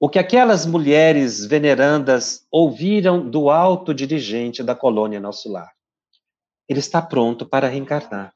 [0.00, 5.70] o que aquelas mulheres venerandas ouviram do alto dirigente da colônia Nosso Lar.
[6.68, 8.34] Ele está pronto para reencarnar,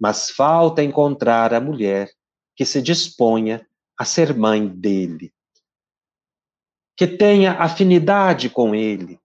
[0.00, 2.10] mas falta encontrar a mulher
[2.56, 3.66] que se disponha
[3.98, 5.32] a ser mãe dele,
[6.96, 9.18] que tenha afinidade com ele,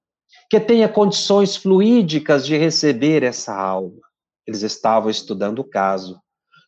[0.49, 4.01] que tenha condições fluídicas de receber essa alma.
[4.47, 6.19] Eles estavam estudando o caso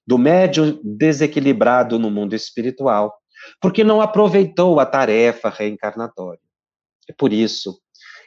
[0.05, 3.15] do médium desequilibrado no mundo espiritual,
[3.59, 6.41] porque não aproveitou a tarefa reencarnatória.
[7.09, 7.79] É por isso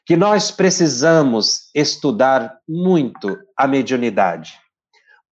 [0.06, 4.60] que nós precisamos estudar muito a mediunidade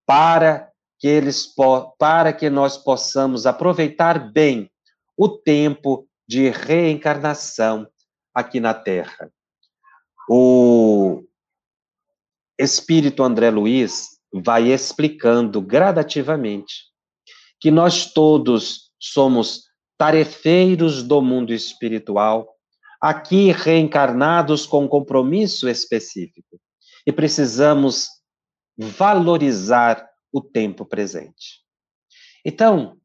[0.07, 1.53] para que eles
[1.99, 4.71] para que nós possamos aproveitar bem
[5.17, 7.87] o tempo de reencarnação
[8.35, 9.31] aqui na Terra.
[10.29, 11.23] O
[12.59, 16.85] Espírito André Luiz vai explicando gradativamente
[17.61, 19.65] que nós todos somos
[19.99, 22.49] tarefeiros do mundo espiritual,
[23.01, 26.59] aqui reencarnados com compromisso específico,
[27.07, 28.09] e precisamos
[28.77, 31.63] valorizar o tempo presente.
[32.45, 32.97] Então,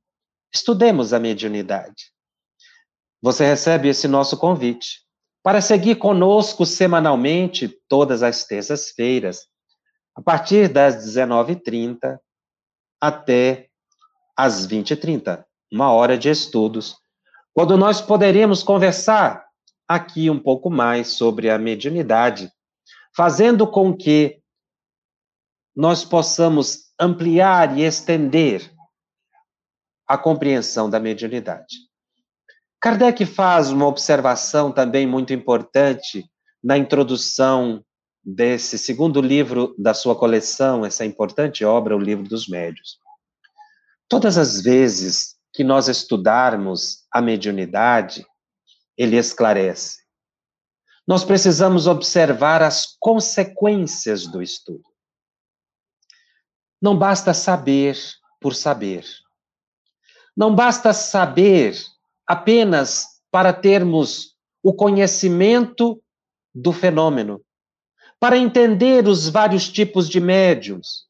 [0.54, 2.12] estudemos a mediunidade.
[3.22, 5.02] Você recebe esse nosso convite
[5.44, 9.46] para seguir conosco semanalmente, todas as terças-feiras,
[10.16, 12.18] a partir das 19h30
[13.00, 13.70] até
[14.36, 16.96] as 20h30, uma hora de estudos,
[17.54, 19.46] quando nós poderemos conversar
[19.88, 22.52] aqui um pouco mais sobre a mediunidade,
[23.16, 24.42] fazendo com que
[25.78, 28.74] nós possamos ampliar e estender
[30.08, 31.76] a compreensão da mediunidade.
[32.82, 36.28] Kardec faz uma observação também muito importante
[36.64, 37.86] na introdução
[38.26, 42.98] desse segundo livro da sua coleção, essa importante obra, O Livro dos Médios.
[44.10, 48.26] Todas as vezes que nós estudarmos a mediunidade,
[48.98, 50.00] ele esclarece.
[51.08, 54.97] Nós precisamos observar as consequências do estudo.
[56.82, 57.98] Não basta saber
[58.40, 59.06] por saber.
[60.36, 61.76] Não basta saber
[62.26, 66.02] apenas para termos o conhecimento
[66.54, 67.42] do fenômeno,
[68.20, 71.06] para entender os vários tipos de médiums,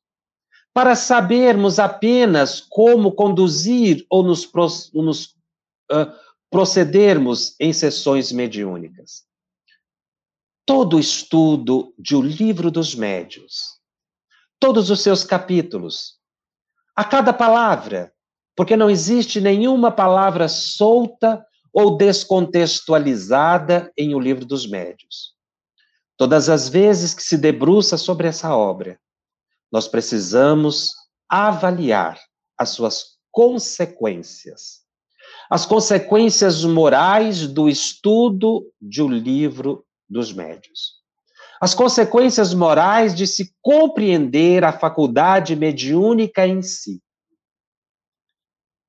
[0.73, 4.49] para sabermos apenas como conduzir ou nos,
[4.93, 5.25] nos
[5.91, 6.13] uh,
[6.49, 9.25] procedermos em sessões mediúnicas.
[10.65, 13.77] Todo estudo de O Livro dos Médios,
[14.60, 16.17] todos os seus capítulos,
[16.96, 18.12] a cada palavra,
[18.56, 25.36] porque não existe nenhuma palavra solta ou descontextualizada em O Livro dos Médios.
[26.17, 29.00] Todas as vezes que se debruça sobre essa obra,
[29.72, 30.91] nós precisamos
[31.30, 32.20] avaliar
[32.58, 34.82] as suas consequências.
[35.50, 40.97] As consequências morais do estudo de O Livro dos Médios.
[41.60, 47.02] As consequências morais de se compreender a faculdade mediúnica em si.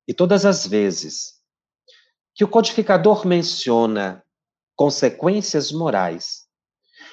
[0.07, 1.39] E todas as vezes
[2.35, 4.23] que o codificador menciona
[4.75, 6.47] consequências morais,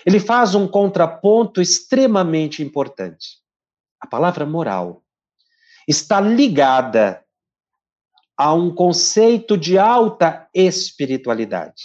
[0.05, 3.41] ele faz um contraponto extremamente importante.
[4.01, 5.03] A palavra moral
[5.89, 7.25] está ligada
[8.37, 11.83] a um conceito de alta espiritualidade,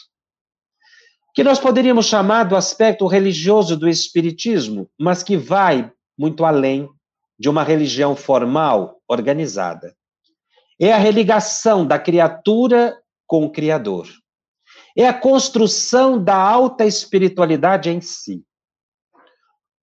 [1.34, 6.90] que nós poderíamos chamar do aspecto religioso do espiritismo, mas que vai muito além
[7.40, 9.96] de uma religião formal, organizada
[10.82, 14.10] é a religação da criatura com o Criador.
[14.98, 18.44] É a construção da alta espiritualidade em si,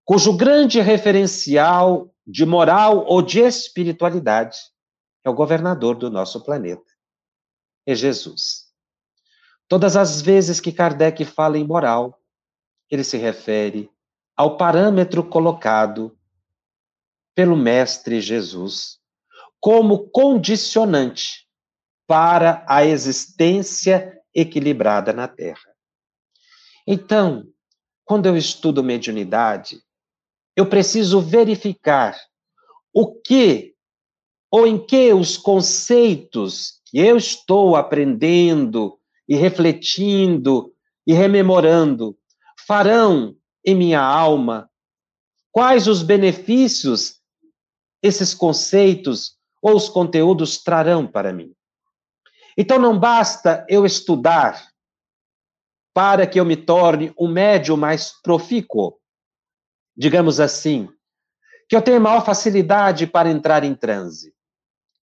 [0.05, 4.59] cujo grande referencial de moral ou de espiritualidade
[5.25, 6.91] é o governador do nosso planeta.
[7.87, 8.68] É Jesus.
[9.69, 12.19] Todas as vezes que Kardec fala em moral,
[12.91, 13.91] ele se refere
[14.35, 16.17] ao parâmetro colocado
[17.35, 18.99] pelo Mestre Jesus
[19.61, 21.47] como condicionante
[22.07, 25.75] para a existência equilibrada na Terra.
[26.87, 27.47] Então,
[28.05, 29.83] quando eu estudo mediunidade,
[30.57, 32.19] eu preciso verificar
[32.93, 33.75] o que
[34.51, 38.98] ou em que os conceitos que eu estou aprendendo
[39.29, 40.73] e refletindo
[41.07, 42.19] e rememorando
[42.67, 44.71] farão em minha alma,
[45.53, 47.21] quais os benefícios
[48.03, 51.53] esses conceitos ou os conteúdos trarão para mim.
[52.57, 54.69] Então não basta eu estudar
[55.93, 58.99] para que eu me torne um médium mais profícuo,
[59.97, 60.89] digamos assim,
[61.69, 64.33] que eu tenha maior facilidade para entrar em transe.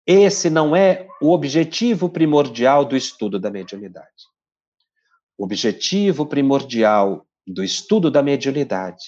[0.07, 4.27] Esse não é o objetivo primordial do estudo da mediunidade.
[5.39, 9.05] O objetivo primordial do estudo da mediunidade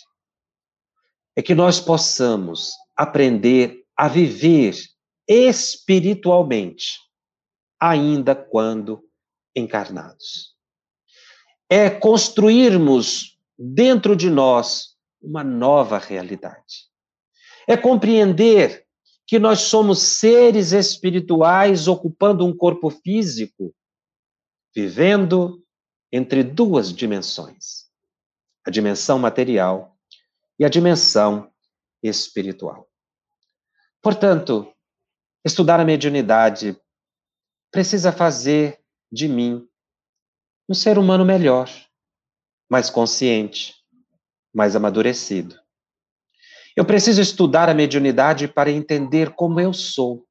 [1.35, 4.77] é que nós possamos aprender a viver
[5.27, 7.01] espiritualmente,
[7.81, 9.03] ainda quando
[9.55, 10.55] encarnados.
[11.69, 16.89] É construirmos dentro de nós uma nova realidade.
[17.67, 18.84] É compreender
[19.27, 23.75] que nós somos seres espirituais ocupando um corpo físico,
[24.75, 25.65] vivendo
[26.13, 27.87] entre duas dimensões:
[28.67, 29.97] a dimensão material
[30.59, 31.51] e a dimensão
[32.03, 32.89] espiritual.
[34.03, 34.71] Portanto,
[35.45, 36.79] estudar a mediunidade
[37.71, 38.79] precisa fazer
[39.11, 39.67] de mim
[40.69, 41.71] um ser humano melhor,
[42.69, 43.75] mais consciente,
[44.53, 45.64] mais amadurecido.
[46.77, 50.27] Eu preciso estudar a mediunidade para entender como eu sou.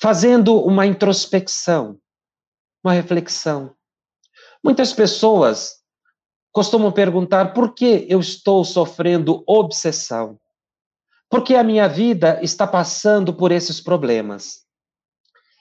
[0.00, 1.98] Fazendo uma introspecção,
[2.82, 3.74] uma reflexão.
[4.62, 5.82] Muitas pessoas
[6.52, 10.38] costumam perguntar por que eu estou sofrendo obsessão?
[11.28, 14.64] Por que a minha vida está passando por esses problemas?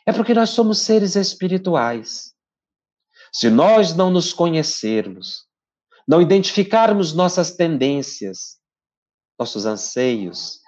[0.06, 2.34] É porque nós somos seres espirituais.
[3.32, 5.48] Se nós não nos conhecermos,
[6.08, 8.60] não identificarmos nossas tendências,
[9.38, 10.62] nossos anseios,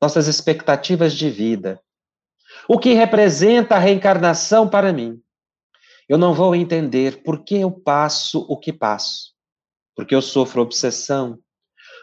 [0.00, 1.80] nossas expectativas de vida.
[2.68, 5.20] O que representa a reencarnação para mim?
[6.08, 9.34] Eu não vou entender por que eu passo o que passo.
[9.94, 11.38] Porque eu sofro obsessão.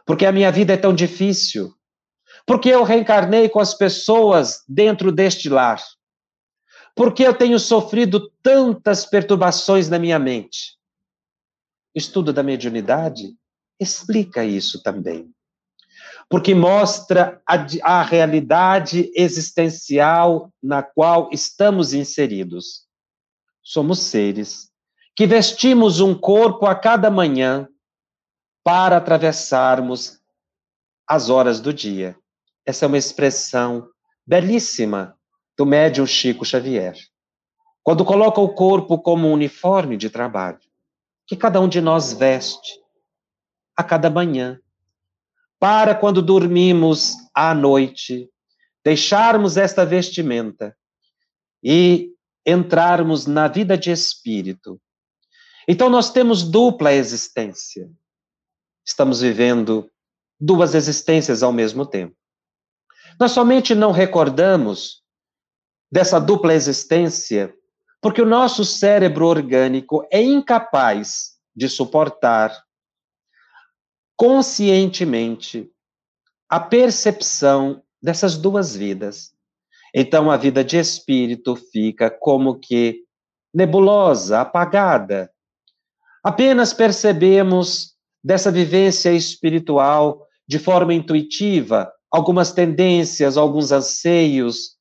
[0.06, 1.74] Porque a minha vida é tão difícil.
[2.46, 5.84] Porque eu reencarnei com as pessoas dentro deste lar.
[6.96, 10.78] Porque eu tenho sofrido tantas perturbações na minha mente.
[11.94, 13.36] Estudo da mediunidade
[13.80, 15.35] explica isso também
[16.30, 22.86] porque mostra a, a realidade existencial na qual estamos inseridos.
[23.62, 24.72] Somos seres
[25.16, 27.68] que vestimos um corpo a cada manhã
[28.64, 30.20] para atravessarmos
[31.08, 32.18] as horas do dia.
[32.66, 33.88] Essa é uma expressão
[34.26, 35.18] belíssima
[35.58, 36.98] do médium Chico Xavier.
[37.84, 40.60] Quando coloca o corpo como um uniforme de trabalho,
[41.28, 42.80] que cada um de nós veste
[43.78, 44.60] a cada manhã
[45.60, 48.30] para quando dormimos à noite,
[48.84, 50.76] deixarmos esta vestimenta
[51.64, 52.12] e
[52.46, 54.80] entrarmos na vida de espírito.
[55.68, 57.90] Então nós temos dupla existência.
[58.86, 59.90] Estamos vivendo
[60.40, 62.16] duas existências ao mesmo tempo.
[63.20, 65.02] Nós somente não recordamos
[65.92, 67.54] dessa dupla existência
[68.02, 72.65] porque o nosso cérebro orgânico é incapaz de suportar
[74.16, 75.70] conscientemente
[76.50, 79.34] a percepção dessas duas vidas.
[79.94, 83.04] Então a vida de espírito fica como que
[83.54, 85.32] nebulosa, apagada.
[86.24, 94.76] Apenas percebemos dessa vivência espiritual de forma intuitiva algumas tendências, alguns anseios,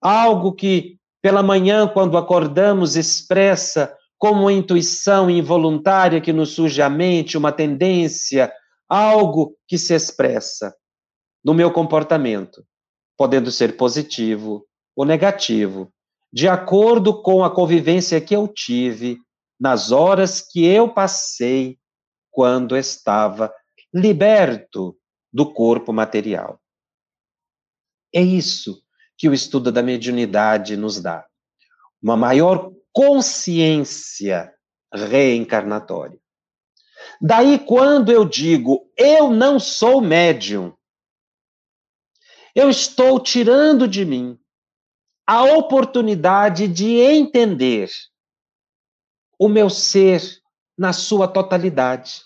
[0.00, 7.38] algo que pela manhã, quando acordamos, expressa como intuição involuntária que nos surge à mente,
[7.38, 8.52] uma tendência,
[8.90, 10.74] algo que se expressa
[11.44, 12.66] no meu comportamento,
[13.16, 14.66] podendo ser positivo
[14.96, 15.92] ou negativo,
[16.32, 19.16] de acordo com a convivência que eu tive
[19.58, 21.78] nas horas que eu passei
[22.30, 23.52] quando estava
[23.94, 24.96] liberto
[25.32, 26.60] do corpo material.
[28.12, 28.82] É isso
[29.16, 31.26] que o estudo da mediunidade nos dá.
[32.02, 34.52] Uma maior consciência
[34.92, 36.18] reencarnatória.
[37.20, 40.74] Daí, quando eu digo eu não sou médium,
[42.54, 44.38] eu estou tirando de mim
[45.26, 47.90] a oportunidade de entender
[49.38, 50.22] o meu ser
[50.76, 52.22] na sua totalidade.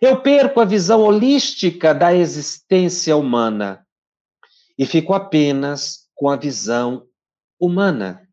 [0.00, 3.86] Eu perco a visão holística da existência humana
[4.76, 7.08] e fico apenas com a visão
[7.58, 8.28] humana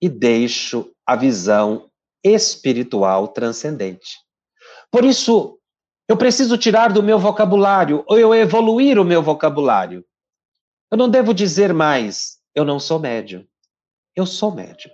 [0.00, 1.90] e deixo a visão
[2.24, 4.18] espiritual transcendente.
[4.90, 5.58] Por isso,
[6.08, 10.04] eu preciso tirar do meu vocabulário, ou eu evoluir o meu vocabulário.
[10.90, 13.46] Eu não devo dizer mais, eu não sou médium.
[14.16, 14.90] Eu sou médium.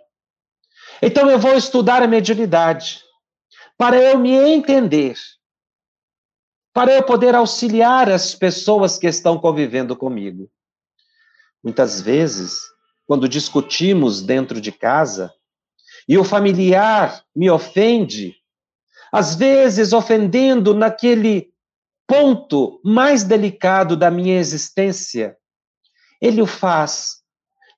[1.00, 3.02] Então eu vou estudar a mediunidade
[3.76, 5.16] para eu me entender,
[6.72, 10.50] para eu poder auxiliar as pessoas que estão convivendo comigo.
[11.62, 12.58] Muitas vezes,
[13.06, 15.32] quando discutimos dentro de casa
[16.08, 18.36] e o familiar me ofende,
[19.14, 21.52] às vezes ofendendo naquele
[22.04, 25.36] ponto mais delicado da minha existência,
[26.20, 27.22] ele o faz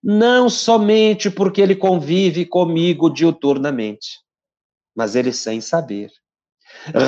[0.03, 4.19] não somente porque ele convive comigo diuturnamente,
[4.97, 6.11] mas ele sem saber.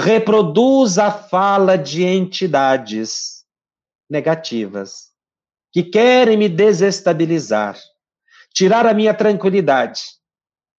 [0.04, 3.46] Reproduz a fala de entidades
[4.10, 5.06] negativas
[5.72, 7.80] que querem me desestabilizar,
[8.52, 10.02] tirar a minha tranquilidade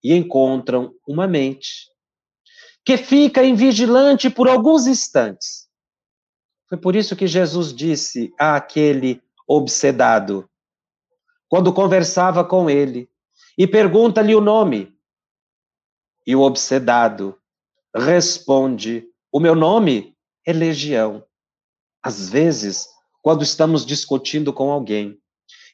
[0.03, 1.89] e encontram uma mente
[2.89, 5.69] que fica invigilante por alguns instantes.
[6.67, 10.49] Foi por isso que Jesus disse àquele obsedado,
[11.47, 13.07] quando conversava com ele,
[13.55, 14.91] e pergunta-lhe o nome.
[16.25, 17.37] E o obsedado
[17.95, 21.23] responde: O meu nome é Legião.
[22.01, 22.87] Às vezes,
[23.21, 25.21] quando estamos discutindo com alguém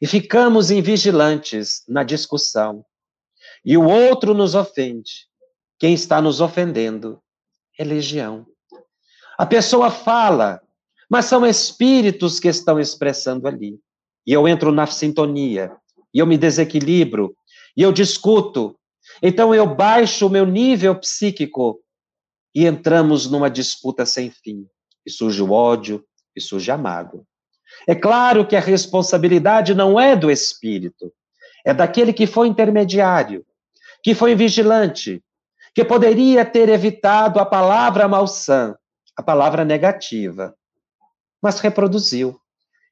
[0.01, 2.85] e ficamos invigilantes na discussão,
[3.63, 5.29] e o outro nos ofende,
[5.79, 7.21] quem está nos ofendendo
[7.77, 8.45] é legião.
[9.37, 10.61] A pessoa fala,
[11.09, 13.77] mas são espíritos que estão expressando ali.
[14.25, 15.75] E eu entro na sintonia,
[16.13, 17.35] e eu me desequilibro,
[17.75, 18.77] e eu discuto.
[19.21, 21.79] Então eu baixo o meu nível psíquico
[22.53, 24.65] e entramos numa disputa sem fim.
[25.05, 26.03] E surge o ódio,
[26.35, 27.23] e surge a mágoa.
[27.87, 31.11] É claro que a responsabilidade não é do espírito,
[31.65, 33.45] é daquele que foi intermediário,
[34.01, 35.21] que foi vigilante,
[35.75, 38.73] que poderia ter evitado a palavra malsã,
[39.13, 40.55] a palavra negativa,
[41.43, 42.39] mas reproduziu.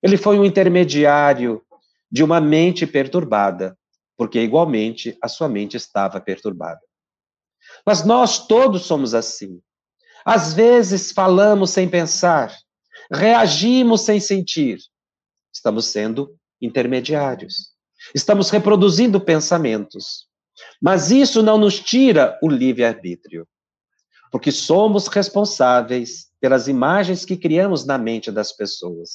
[0.01, 1.63] Ele foi um intermediário
[2.11, 3.77] de uma mente perturbada,
[4.17, 6.81] porque igualmente a sua mente estava perturbada.
[7.86, 9.61] Mas nós todos somos assim.
[10.25, 12.53] Às vezes falamos sem pensar,
[13.09, 14.77] reagimos sem sentir.
[15.53, 17.71] Estamos sendo intermediários.
[18.13, 20.27] Estamos reproduzindo pensamentos.
[20.84, 23.47] Mas isso não nos tira o livre-arbítrio,
[24.29, 29.11] porque somos responsáveis pelas imagens que criamos na mente das pessoas,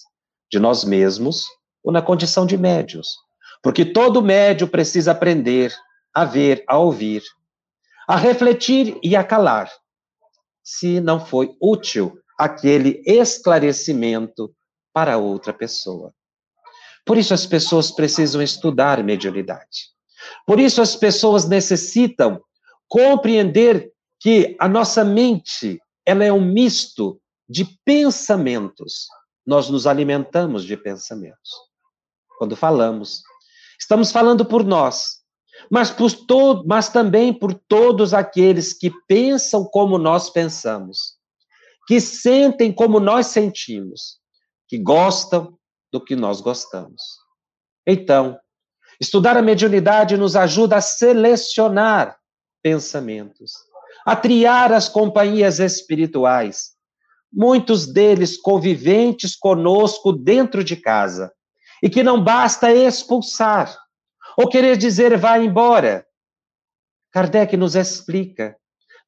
[0.50, 1.44] de nós mesmos
[1.84, 3.18] ou na condição de médios.
[3.62, 5.76] Porque todo médio precisa aprender
[6.14, 7.22] a ver, a ouvir,
[8.08, 9.70] a refletir e a calar,
[10.64, 14.54] se não foi útil aquele esclarecimento
[14.90, 16.14] para outra pessoa.
[17.04, 19.97] Por isso as pessoas precisam estudar mediunidade.
[20.46, 22.40] Por isso as pessoas necessitam
[22.88, 29.06] compreender que a nossa mente, ela é um misto de pensamentos.
[29.46, 31.50] Nós nos alimentamos de pensamentos.
[32.38, 33.22] Quando falamos,
[33.78, 35.18] estamos falando por nós,
[35.70, 41.16] mas, por todo, mas também por todos aqueles que pensam como nós pensamos,
[41.86, 44.18] que sentem como nós sentimos,
[44.68, 45.58] que gostam
[45.92, 47.02] do que nós gostamos.
[47.86, 48.38] Então,
[49.01, 52.16] Estudar a mediunidade nos ajuda a selecionar
[52.62, 53.53] pensamentos,
[54.05, 56.72] a triar as companhias espirituais,
[57.32, 61.32] muitos deles conviventes conosco dentro de casa,
[61.80, 63.76] e que não basta expulsar
[64.36, 66.05] ou querer dizer vá embora.
[67.12, 68.57] Kardec nos explica: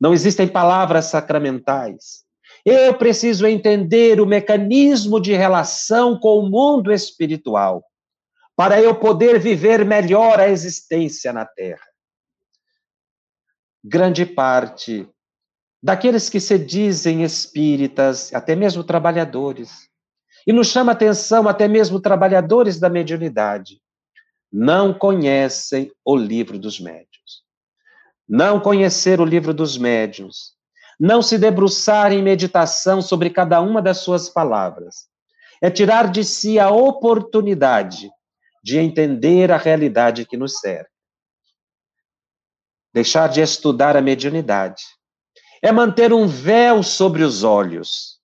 [0.01, 2.25] não existem palavras sacramentais.
[2.65, 7.83] Eu preciso entender o mecanismo de relação com o mundo espiritual
[8.61, 11.87] para eu poder viver melhor a existência na Terra.
[13.83, 15.09] Grande parte
[15.83, 19.89] daqueles que se dizem espíritas, até mesmo trabalhadores,
[20.47, 23.81] e nos chama atenção até mesmo trabalhadores da mediunidade,
[24.53, 27.43] não conhecem o livro dos médios.
[28.29, 30.53] Não conhecer o livro dos médios,
[31.01, 35.09] não se debruçar em meditação sobre cada uma das suas palavras,
[35.63, 38.11] é tirar de si a oportunidade
[38.63, 40.89] de entender a realidade que nos serve.
[42.93, 44.83] deixar de estudar a mediunidade.
[45.63, 48.19] É manter um véu sobre os olhos,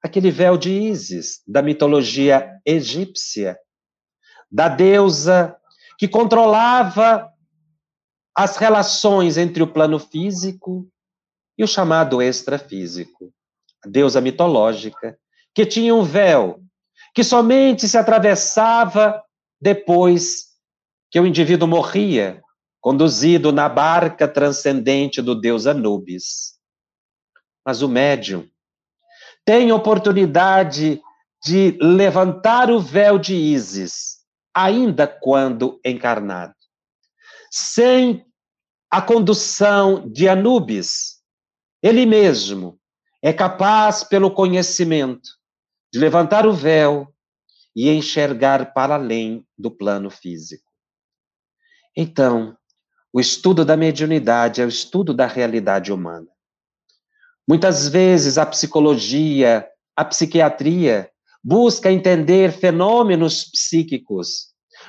[0.00, 3.58] aquele véu de Ísis, da mitologia egípcia,
[4.50, 5.56] da deusa
[5.98, 7.28] que controlava
[8.32, 10.88] as relações entre o plano físico
[11.58, 13.32] e o chamado extrafísico.
[13.84, 15.18] A deusa mitológica,
[15.54, 16.62] que tinha um véu
[17.14, 19.22] que somente se atravessava
[19.60, 20.46] depois
[21.10, 22.42] que o indivíduo morria,
[22.80, 26.54] conduzido na barca transcendente do deus Anubis.
[27.64, 28.48] Mas o médium
[29.44, 31.00] tem oportunidade
[31.44, 34.18] de levantar o véu de Ísis,
[34.54, 36.54] ainda quando encarnado.
[37.50, 38.26] Sem
[38.90, 41.20] a condução de Anubis,
[41.82, 42.78] ele mesmo
[43.22, 45.28] é capaz, pelo conhecimento,
[45.92, 47.12] de levantar o véu
[47.76, 50.64] e enxergar para além do plano físico.
[51.94, 52.56] Então,
[53.12, 56.26] o estudo da mediunidade é o estudo da realidade humana.
[57.46, 61.10] Muitas vezes a psicologia, a psiquiatria,
[61.44, 64.48] busca entender fenômenos psíquicos,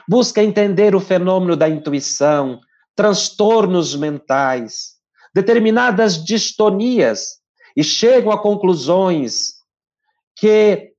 [0.09, 2.59] busca entender o fenômeno da intuição,
[2.95, 4.95] transtornos mentais,
[5.35, 7.38] determinadas distonias
[7.75, 9.57] e chegam a conclusões
[10.35, 10.93] que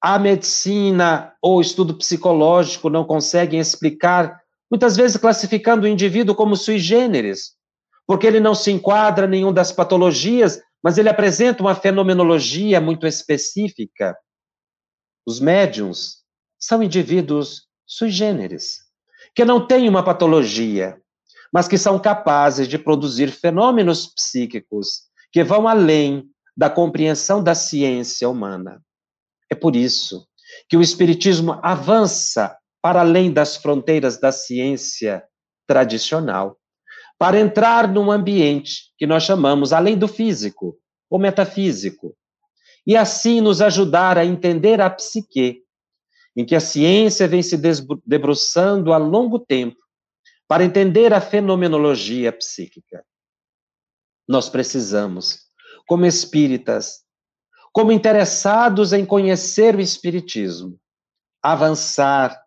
[0.00, 4.40] a medicina ou estudo psicológico não conseguem explicar,
[4.70, 7.52] muitas vezes classificando o indivíduo como sui generis,
[8.06, 13.06] porque ele não se enquadra em nenhuma das patologias, mas ele apresenta uma fenomenologia muito
[13.06, 14.16] específica.
[15.26, 16.18] Os médiums
[16.58, 18.78] são indivíduos sui generis,
[19.34, 21.00] que não têm uma patologia,
[21.52, 28.28] mas que são capazes de produzir fenômenos psíquicos que vão além da compreensão da ciência
[28.28, 28.82] humana.
[29.50, 30.26] É por isso
[30.68, 35.24] que o Espiritismo avança para além das fronteiras da ciência
[35.66, 36.58] tradicional,
[37.18, 40.78] para entrar num ambiente que nós chamamos além do físico,
[41.10, 42.16] ou metafísico,
[42.86, 45.62] e assim nos ajudar a entender a psique,
[46.36, 47.56] em que a ciência vem se
[48.06, 49.76] debruçando há longo tempo
[50.46, 53.04] para entender a fenomenologia psíquica.
[54.26, 55.40] Nós precisamos
[55.86, 57.04] como espíritas,
[57.72, 60.78] como interessados em conhecer o Espiritismo,
[61.42, 62.40] avançar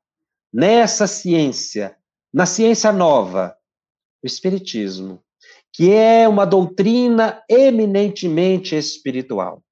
[0.54, 1.96] nessa ciência,
[2.34, 3.56] na ciência nova,
[4.24, 5.22] o Espiritismo,
[5.74, 9.64] que é uma doutrina eminentemente espiritual,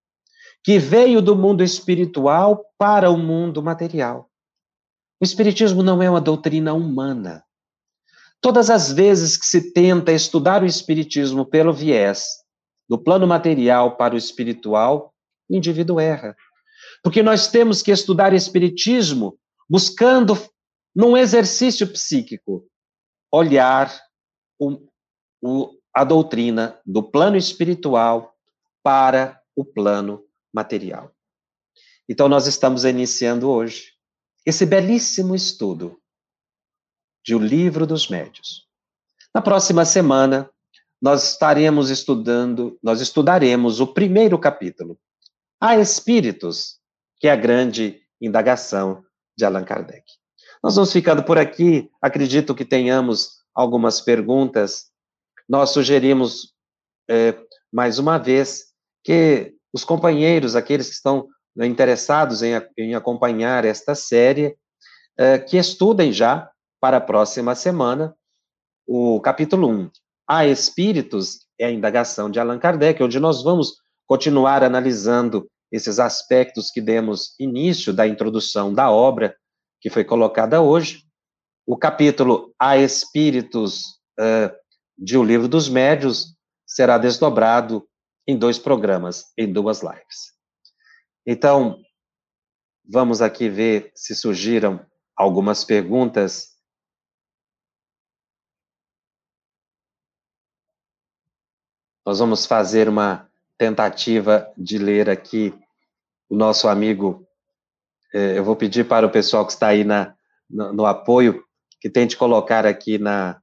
[0.63, 4.29] que veio do mundo espiritual para o mundo material.
[5.21, 7.43] O Espiritismo não é uma doutrina humana.
[8.41, 12.25] Todas as vezes que se tenta estudar o Espiritismo pelo viés
[12.87, 15.13] do plano material para o espiritual,
[15.49, 16.35] o indivíduo erra.
[17.03, 19.39] Porque nós temos que estudar Espiritismo
[19.69, 20.33] buscando,
[20.95, 22.67] num exercício psíquico,
[23.31, 23.93] olhar
[24.59, 24.87] o,
[25.41, 28.35] o, a doutrina do plano espiritual
[28.83, 31.13] para o plano material.
[32.07, 33.93] Então, nós estamos iniciando hoje
[34.45, 36.01] esse belíssimo estudo
[37.23, 38.67] de O Livro dos Médios.
[39.33, 40.49] Na próxima semana,
[40.99, 44.99] nós estaremos estudando, nós estudaremos o primeiro capítulo,
[45.61, 46.77] Há Espíritos,
[47.19, 49.03] que é a grande indagação
[49.37, 50.03] de Allan Kardec.
[50.63, 54.85] Nós vamos ficando por aqui, acredito que tenhamos algumas perguntas.
[55.47, 56.53] Nós sugerimos,
[57.09, 57.37] é,
[57.71, 58.67] mais uma vez,
[59.03, 64.57] que os companheiros, aqueles que estão interessados em, em acompanhar esta série,
[65.17, 66.49] é, que estudem já
[66.79, 68.15] para a próxima semana
[68.87, 69.91] o capítulo 1,
[70.27, 73.77] Há Espíritos é a indagação de Allan Kardec, onde nós vamos
[74.09, 79.37] continuar analisando esses aspectos que demos início da introdução da obra
[79.79, 81.03] que foi colocada hoje.
[81.63, 84.51] O capítulo Há Espíritos uh,
[84.97, 86.35] de O Livro dos Médios
[86.65, 87.87] será desdobrado
[88.27, 90.33] em dois programas, em duas lives.
[91.23, 91.79] Então,
[92.83, 94.83] vamos aqui ver se surgiram
[95.15, 96.57] algumas perguntas
[102.09, 103.28] Nós vamos fazer uma
[103.59, 105.53] tentativa de ler aqui
[106.29, 107.27] o nosso amigo.
[108.13, 110.15] Eh, eu vou pedir para o pessoal que está aí na,
[110.49, 111.43] no, no apoio
[111.81, 113.39] que tente colocar aqui na,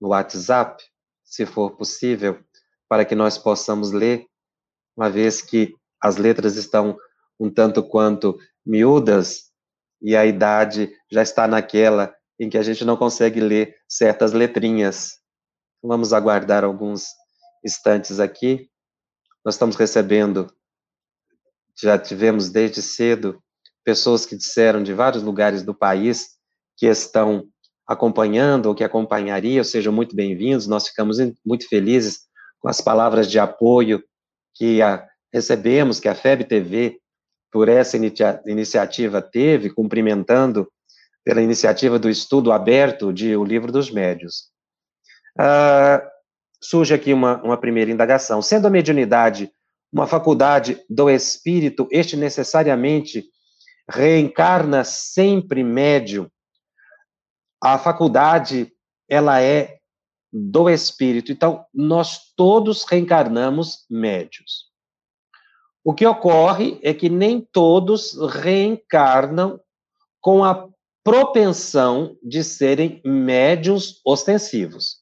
[0.00, 0.82] no WhatsApp,
[1.22, 2.42] se for possível,
[2.88, 4.26] para que nós possamos ler,
[4.96, 6.98] uma vez que as letras estão
[7.38, 9.50] um tanto quanto miúdas
[10.02, 15.18] e a idade já está naquela em que a gente não consegue ler certas letrinhas.
[15.82, 17.08] Vamos aguardar alguns
[17.64, 18.70] instantes aqui.
[19.44, 20.52] Nós estamos recebendo,
[21.80, 23.42] já tivemos desde cedo,
[23.82, 26.36] pessoas que disseram de vários lugares do país
[26.76, 27.48] que estão
[27.86, 30.66] acompanhando ou que acompanharia, sejam muito bem-vindos.
[30.66, 32.20] Nós ficamos muito felizes
[32.60, 34.04] com as palavras de apoio
[34.54, 37.00] que a, recebemos, que a FEB TV,
[37.50, 40.70] por essa inicia, iniciativa, teve, cumprimentando
[41.24, 44.50] pela iniciativa do estudo aberto de O Livro dos Médios.
[45.38, 46.19] Uh,
[46.62, 48.42] surge aqui uma, uma primeira indagação.
[48.42, 49.50] Sendo a mediunidade
[49.92, 53.24] uma faculdade do espírito, este necessariamente
[53.88, 56.28] reencarna sempre médium.
[57.62, 58.72] A faculdade,
[59.08, 59.78] ela é
[60.32, 61.32] do espírito.
[61.32, 64.70] Então, nós todos reencarnamos médios.
[65.82, 69.60] O que ocorre é que nem todos reencarnam
[70.20, 70.68] com a
[71.02, 74.99] propensão de serem médios ostensivos.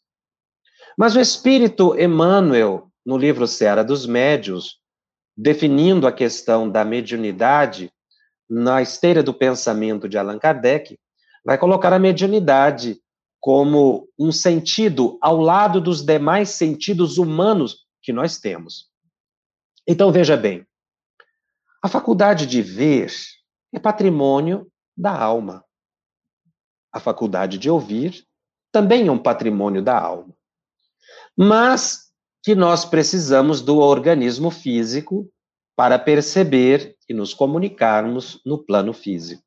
[0.99, 4.81] Mas o espírito Emmanuel, no livro Seara dos Médios,
[5.37, 7.93] definindo a questão da mediunidade,
[8.51, 10.99] na esteira do pensamento de Allan Kardec,
[11.45, 13.01] vai colocar a mediunidade
[13.39, 18.89] como um sentido ao lado dos demais sentidos humanos que nós temos.
[19.87, 20.67] Então, veja bem,
[21.81, 23.13] a faculdade de ver
[23.73, 25.65] é patrimônio da alma.
[26.93, 28.27] A faculdade de ouvir
[28.73, 30.37] também é um patrimônio da alma.
[31.41, 32.11] Mas
[32.43, 35.31] que nós precisamos do organismo físico
[35.77, 39.45] para perceber e nos comunicarmos no plano físico.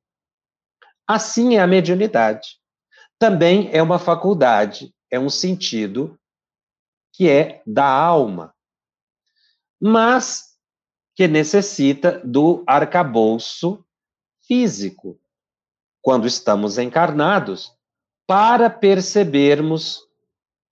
[1.06, 2.58] Assim é a mediunidade.
[3.20, 6.18] Também é uma faculdade, é um sentido
[7.12, 8.56] que é da alma,
[9.82, 10.56] mas
[11.14, 13.86] que necessita do arcabouço
[14.48, 15.20] físico,
[16.02, 17.76] quando estamos encarnados,
[18.26, 20.08] para percebermos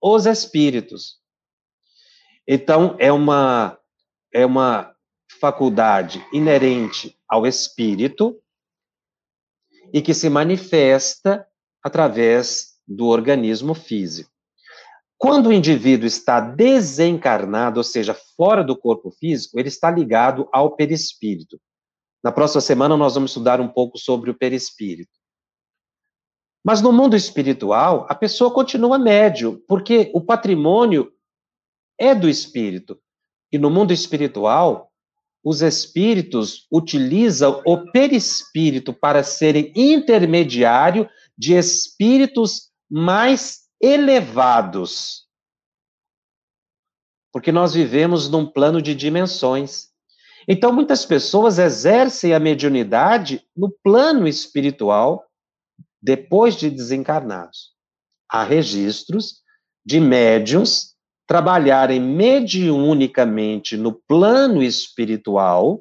[0.02, 1.18] os espíritos.
[2.46, 3.78] Então, é uma,
[4.32, 4.94] é uma
[5.40, 8.40] faculdade inerente ao espírito
[9.92, 11.46] e que se manifesta
[11.82, 14.30] através do organismo físico.
[15.16, 20.74] Quando o indivíduo está desencarnado, ou seja, fora do corpo físico, ele está ligado ao
[20.74, 21.60] perispírito.
[22.24, 25.19] Na próxima semana nós vamos estudar um pouco sobre o perispírito.
[26.64, 31.10] Mas no mundo espiritual, a pessoa continua médio, porque o patrimônio
[31.98, 33.00] é do espírito.
[33.50, 34.90] E no mundo espiritual,
[35.42, 45.26] os espíritos utilizam o perispírito para serem intermediário de espíritos mais elevados.
[47.32, 49.88] Porque nós vivemos num plano de dimensões.
[50.46, 55.29] Então, muitas pessoas exercem a mediunidade no plano espiritual
[56.02, 57.70] depois de desencarnados.
[58.28, 59.42] Há registros
[59.84, 60.94] de médiums
[61.26, 65.80] trabalharem mediunicamente no plano espiritual,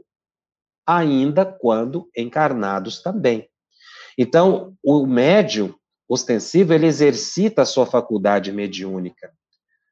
[0.86, 3.47] ainda quando encarnados também.
[4.17, 5.74] Então, o médium
[6.07, 9.32] ostensivo, ele exercita a sua faculdade mediúnica,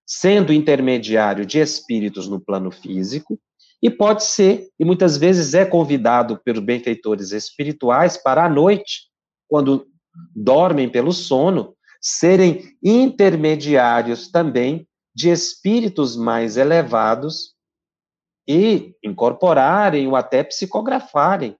[0.05, 3.39] sendo intermediário de espíritos no plano físico,
[3.81, 9.03] e pode ser, e muitas vezes é convidado pelos benfeitores espirituais para à noite,
[9.47, 9.87] quando
[10.35, 17.55] dormem pelo sono, serem intermediários também de espíritos mais elevados
[18.47, 21.55] e incorporarem ou até psicografarem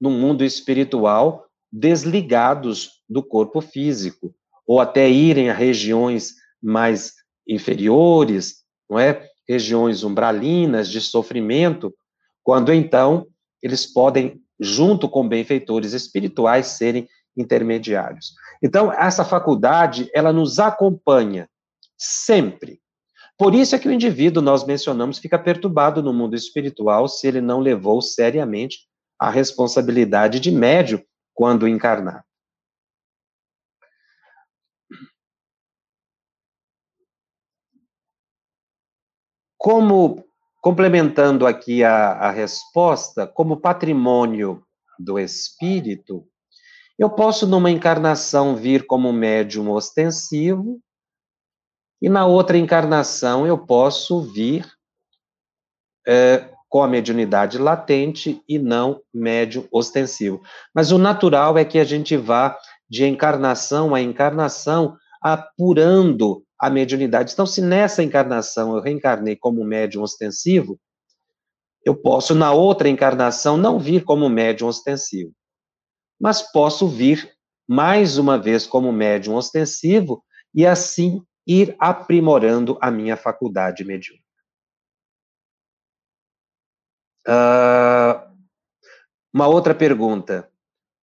[0.00, 4.34] no mundo espiritual desligados do corpo físico,
[4.66, 7.12] ou até irem a regiões mais
[7.46, 9.28] inferiores, não é?
[9.48, 11.94] Regiões umbralinas de sofrimento,
[12.42, 13.26] quando então
[13.62, 17.08] eles podem, junto com benfeitores espirituais, serem
[17.38, 18.34] intermediários.
[18.62, 21.48] Então, essa faculdade, ela nos acompanha
[21.98, 22.80] Sempre.
[23.36, 27.40] Por isso é que o indivíduo, nós mencionamos, fica perturbado no mundo espiritual se ele
[27.40, 32.24] não levou seriamente a responsabilidade de médio quando encarnar.
[39.56, 40.24] Como,
[40.60, 44.64] complementando aqui a, a resposta, como patrimônio
[44.98, 46.28] do espírito,
[46.98, 50.80] eu posso, numa encarnação, vir como médium ostensivo,
[52.02, 54.66] e na outra encarnação eu posso vir
[56.06, 60.40] é, com a mediunidade latente e não médium ostensivo.
[60.74, 67.32] Mas o natural é que a gente vá de encarnação a encarnação apurando a mediunidade.
[67.32, 70.78] Então, se nessa encarnação eu reencarnei como médium ostensivo,
[71.84, 75.32] eu posso, na outra encarnação, não vir como médium ostensivo.
[76.20, 77.32] Mas posso vir
[77.66, 84.24] mais uma vez como médium ostensivo e assim ir aprimorando a minha faculdade mediúnica.
[87.26, 88.28] Uh,
[89.32, 90.50] uma outra pergunta.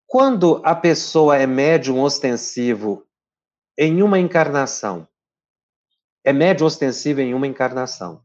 [0.08, 3.06] Quando a pessoa é médium ostensivo
[3.78, 5.08] em uma encarnação,
[6.24, 8.24] é médio ostensivo em uma encarnação,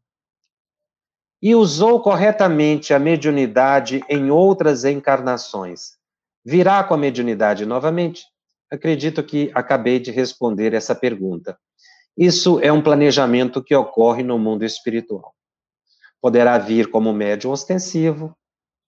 [1.43, 6.00] e usou corretamente a mediunidade em outras encarnações,
[6.45, 8.25] virá com a mediunidade novamente?
[8.71, 11.59] Acredito que acabei de responder essa pergunta.
[12.17, 15.35] Isso é um planejamento que ocorre no mundo espiritual.
[16.21, 18.37] Poderá vir como médium ostensivo,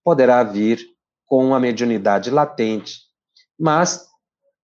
[0.05, 0.81] poderá vir
[1.27, 3.01] com uma mediunidade latente,
[3.59, 4.07] mas,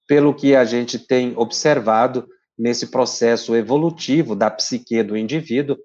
[0.07, 2.29] pelo que a gente tem observado
[2.59, 5.79] nesse processo evolutivo da psique do indivíduo,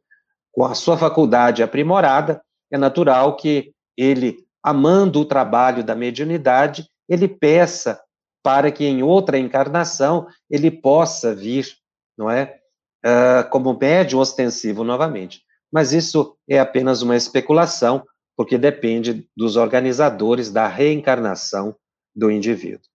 [0.52, 2.42] com a sua faculdade aprimorada,
[2.72, 8.02] é natural que ele, amando o trabalho da mediunidade, ele peça
[8.44, 11.78] para que em outra encarnação ele possa vir,
[12.18, 12.60] não é,
[13.06, 15.42] uh, como médium ostensivo novamente.
[15.72, 21.76] Mas isso é apenas uma especulação, porque depende dos organizadores da reencarnação
[22.16, 22.88] do indivíduo.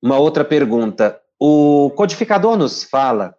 [0.00, 1.20] Uma outra pergunta.
[1.38, 3.36] O codificador nos fala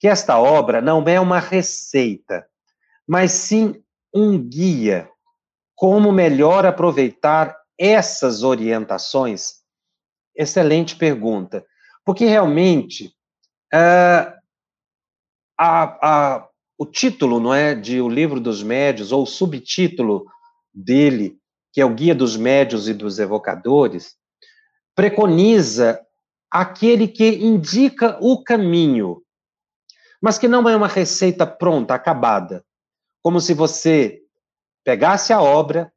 [0.00, 2.46] que esta obra não é uma receita,
[3.06, 3.82] mas sim
[4.12, 5.11] um guia
[5.82, 9.54] como melhor aproveitar essas orientações?
[10.32, 11.66] Excelente pergunta,
[12.04, 13.12] porque realmente
[13.74, 14.32] uh,
[15.58, 20.24] a, a, o título, não é, de o livro dos médios ou o subtítulo
[20.72, 21.36] dele,
[21.72, 24.14] que é o Guia dos Médios e dos Evocadores,
[24.94, 26.00] preconiza
[26.48, 29.20] aquele que indica o caminho
[30.22, 32.64] mas que não é uma receita pronta, acabada.
[33.24, 34.21] Como se você
[34.84, 35.92] pegasse a obra,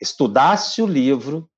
[0.00, 1.50] estudasse o livro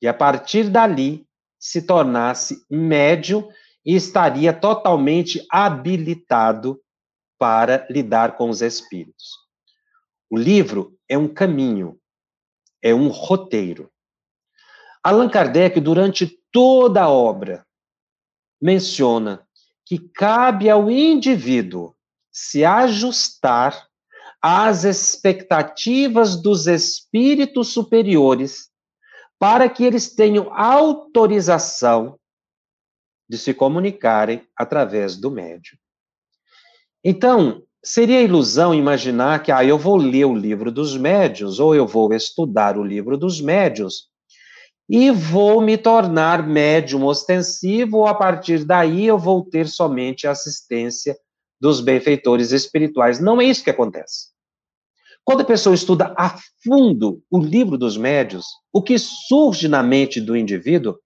[0.00, 1.26] e a partir dali
[1.58, 3.48] se tornasse médium
[3.84, 6.80] e estaria totalmente habilitado
[7.38, 9.26] para lidar com os espíritos.
[10.30, 11.98] O livro é um caminho,
[12.82, 13.90] é um roteiro.
[15.02, 17.66] Allan Kardec, durante toda a obra,
[18.60, 19.46] menciona
[19.86, 21.96] que cabe ao indivíduo
[22.30, 23.87] se ajustar
[24.42, 28.68] às expectativas dos espíritos superiores
[29.38, 32.18] para que eles tenham autorização
[33.28, 35.76] de se comunicarem através do médium.
[37.04, 41.86] Então, seria ilusão imaginar que ah, eu vou ler o livro dos médios ou eu
[41.86, 44.08] vou estudar o livro dos médios
[44.88, 51.16] e vou me tornar médium ostensivo, ou a partir daí eu vou ter somente assistência
[51.60, 53.20] dos benfeitores espirituais.
[53.20, 54.28] Não é isso que acontece.
[55.24, 60.20] Quando a pessoa estuda a fundo o livro dos médios, o que surge na mente
[60.20, 60.98] do indivíduo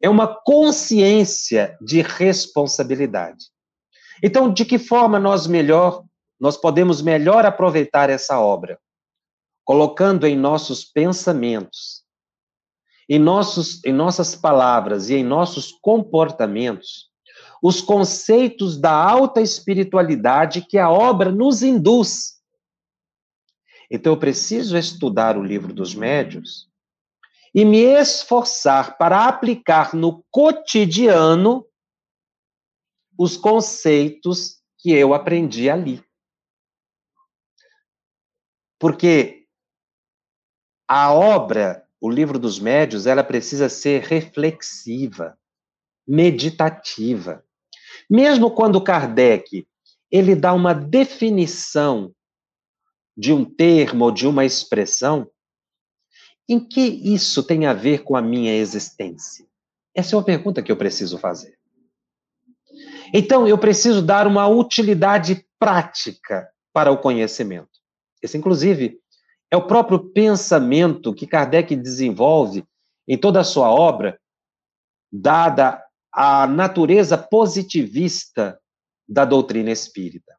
[0.00, 3.46] é uma consciência de responsabilidade.
[4.22, 6.04] Então, de que forma nós melhor,
[6.38, 8.78] nós podemos melhor aproveitar essa obra?
[9.64, 12.02] Colocando em nossos pensamentos
[13.08, 17.10] em, nossos, em nossas palavras e em nossos comportamentos
[17.62, 22.42] os conceitos da alta espiritualidade que a obra nos induz.
[23.88, 26.68] Então, eu preciso estudar o livro dos médios
[27.54, 31.64] e me esforçar para aplicar no cotidiano
[33.16, 36.02] os conceitos que eu aprendi ali.
[38.78, 39.46] Porque
[40.88, 45.38] a obra o livro dos médios, ela precisa ser reflexiva,
[46.04, 47.46] meditativa.
[48.12, 49.66] Mesmo quando Kardec
[50.10, 52.14] ele dá uma definição
[53.16, 55.30] de um termo ou de uma expressão,
[56.46, 59.46] em que isso tem a ver com a minha existência?
[59.94, 61.58] Essa é uma pergunta que eu preciso fazer.
[63.14, 67.80] Então, eu preciso dar uma utilidade prática para o conhecimento.
[68.22, 69.00] Esse, inclusive,
[69.50, 72.62] é o próprio pensamento que Kardec desenvolve
[73.08, 74.20] em toda a sua obra,
[75.10, 75.81] dada
[76.12, 78.58] a natureza positivista
[79.08, 80.36] da doutrina espírita.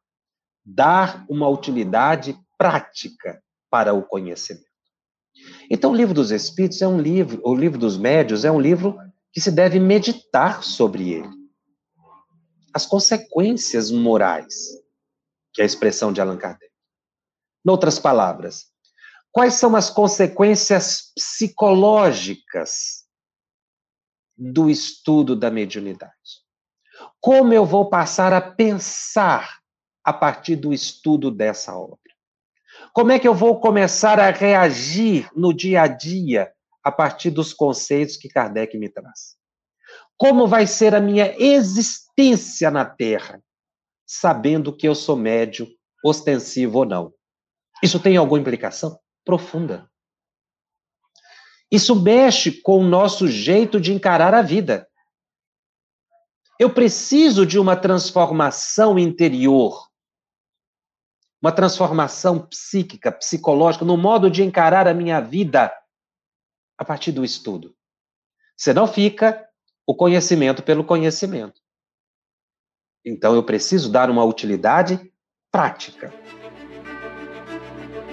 [0.66, 4.66] Dar uma utilidade prática para o conhecimento.
[5.70, 8.98] Então, o livro dos Espíritos é um livro, o livro dos Médios é um livro
[9.32, 11.30] que se deve meditar sobre ele.
[12.74, 14.54] As consequências morais,
[15.54, 16.72] que é a expressão de Allan Kardec.
[17.66, 18.74] Noutras palavras,
[19.34, 23.03] Quais são as consequências psicológicas
[24.38, 26.14] do estudo da mediunidade?
[27.20, 29.60] Como eu vou passar a pensar
[30.04, 31.98] a partir do estudo dessa obra?
[32.94, 36.52] Como é que eu vou começar a reagir no dia a dia
[36.84, 39.36] a partir dos conceitos que Kardec me traz?
[40.18, 43.42] Como vai ser a minha existência na Terra,
[44.06, 45.68] sabendo que eu sou médio,
[46.04, 47.14] ostensivo ou não?
[47.82, 49.00] Isso tem alguma implicação?
[49.24, 49.90] profunda.
[51.74, 54.88] Isso mexe com o nosso jeito de encarar a vida.
[56.60, 59.90] Eu preciso de uma transformação interior,
[61.42, 65.74] uma transformação psíquica, psicológica, no modo de encarar a minha vida
[66.78, 67.76] a partir do estudo.
[68.56, 69.44] Senão fica
[69.84, 71.60] o conhecimento pelo conhecimento.
[73.04, 75.12] Então eu preciso dar uma utilidade
[75.52, 76.14] prática.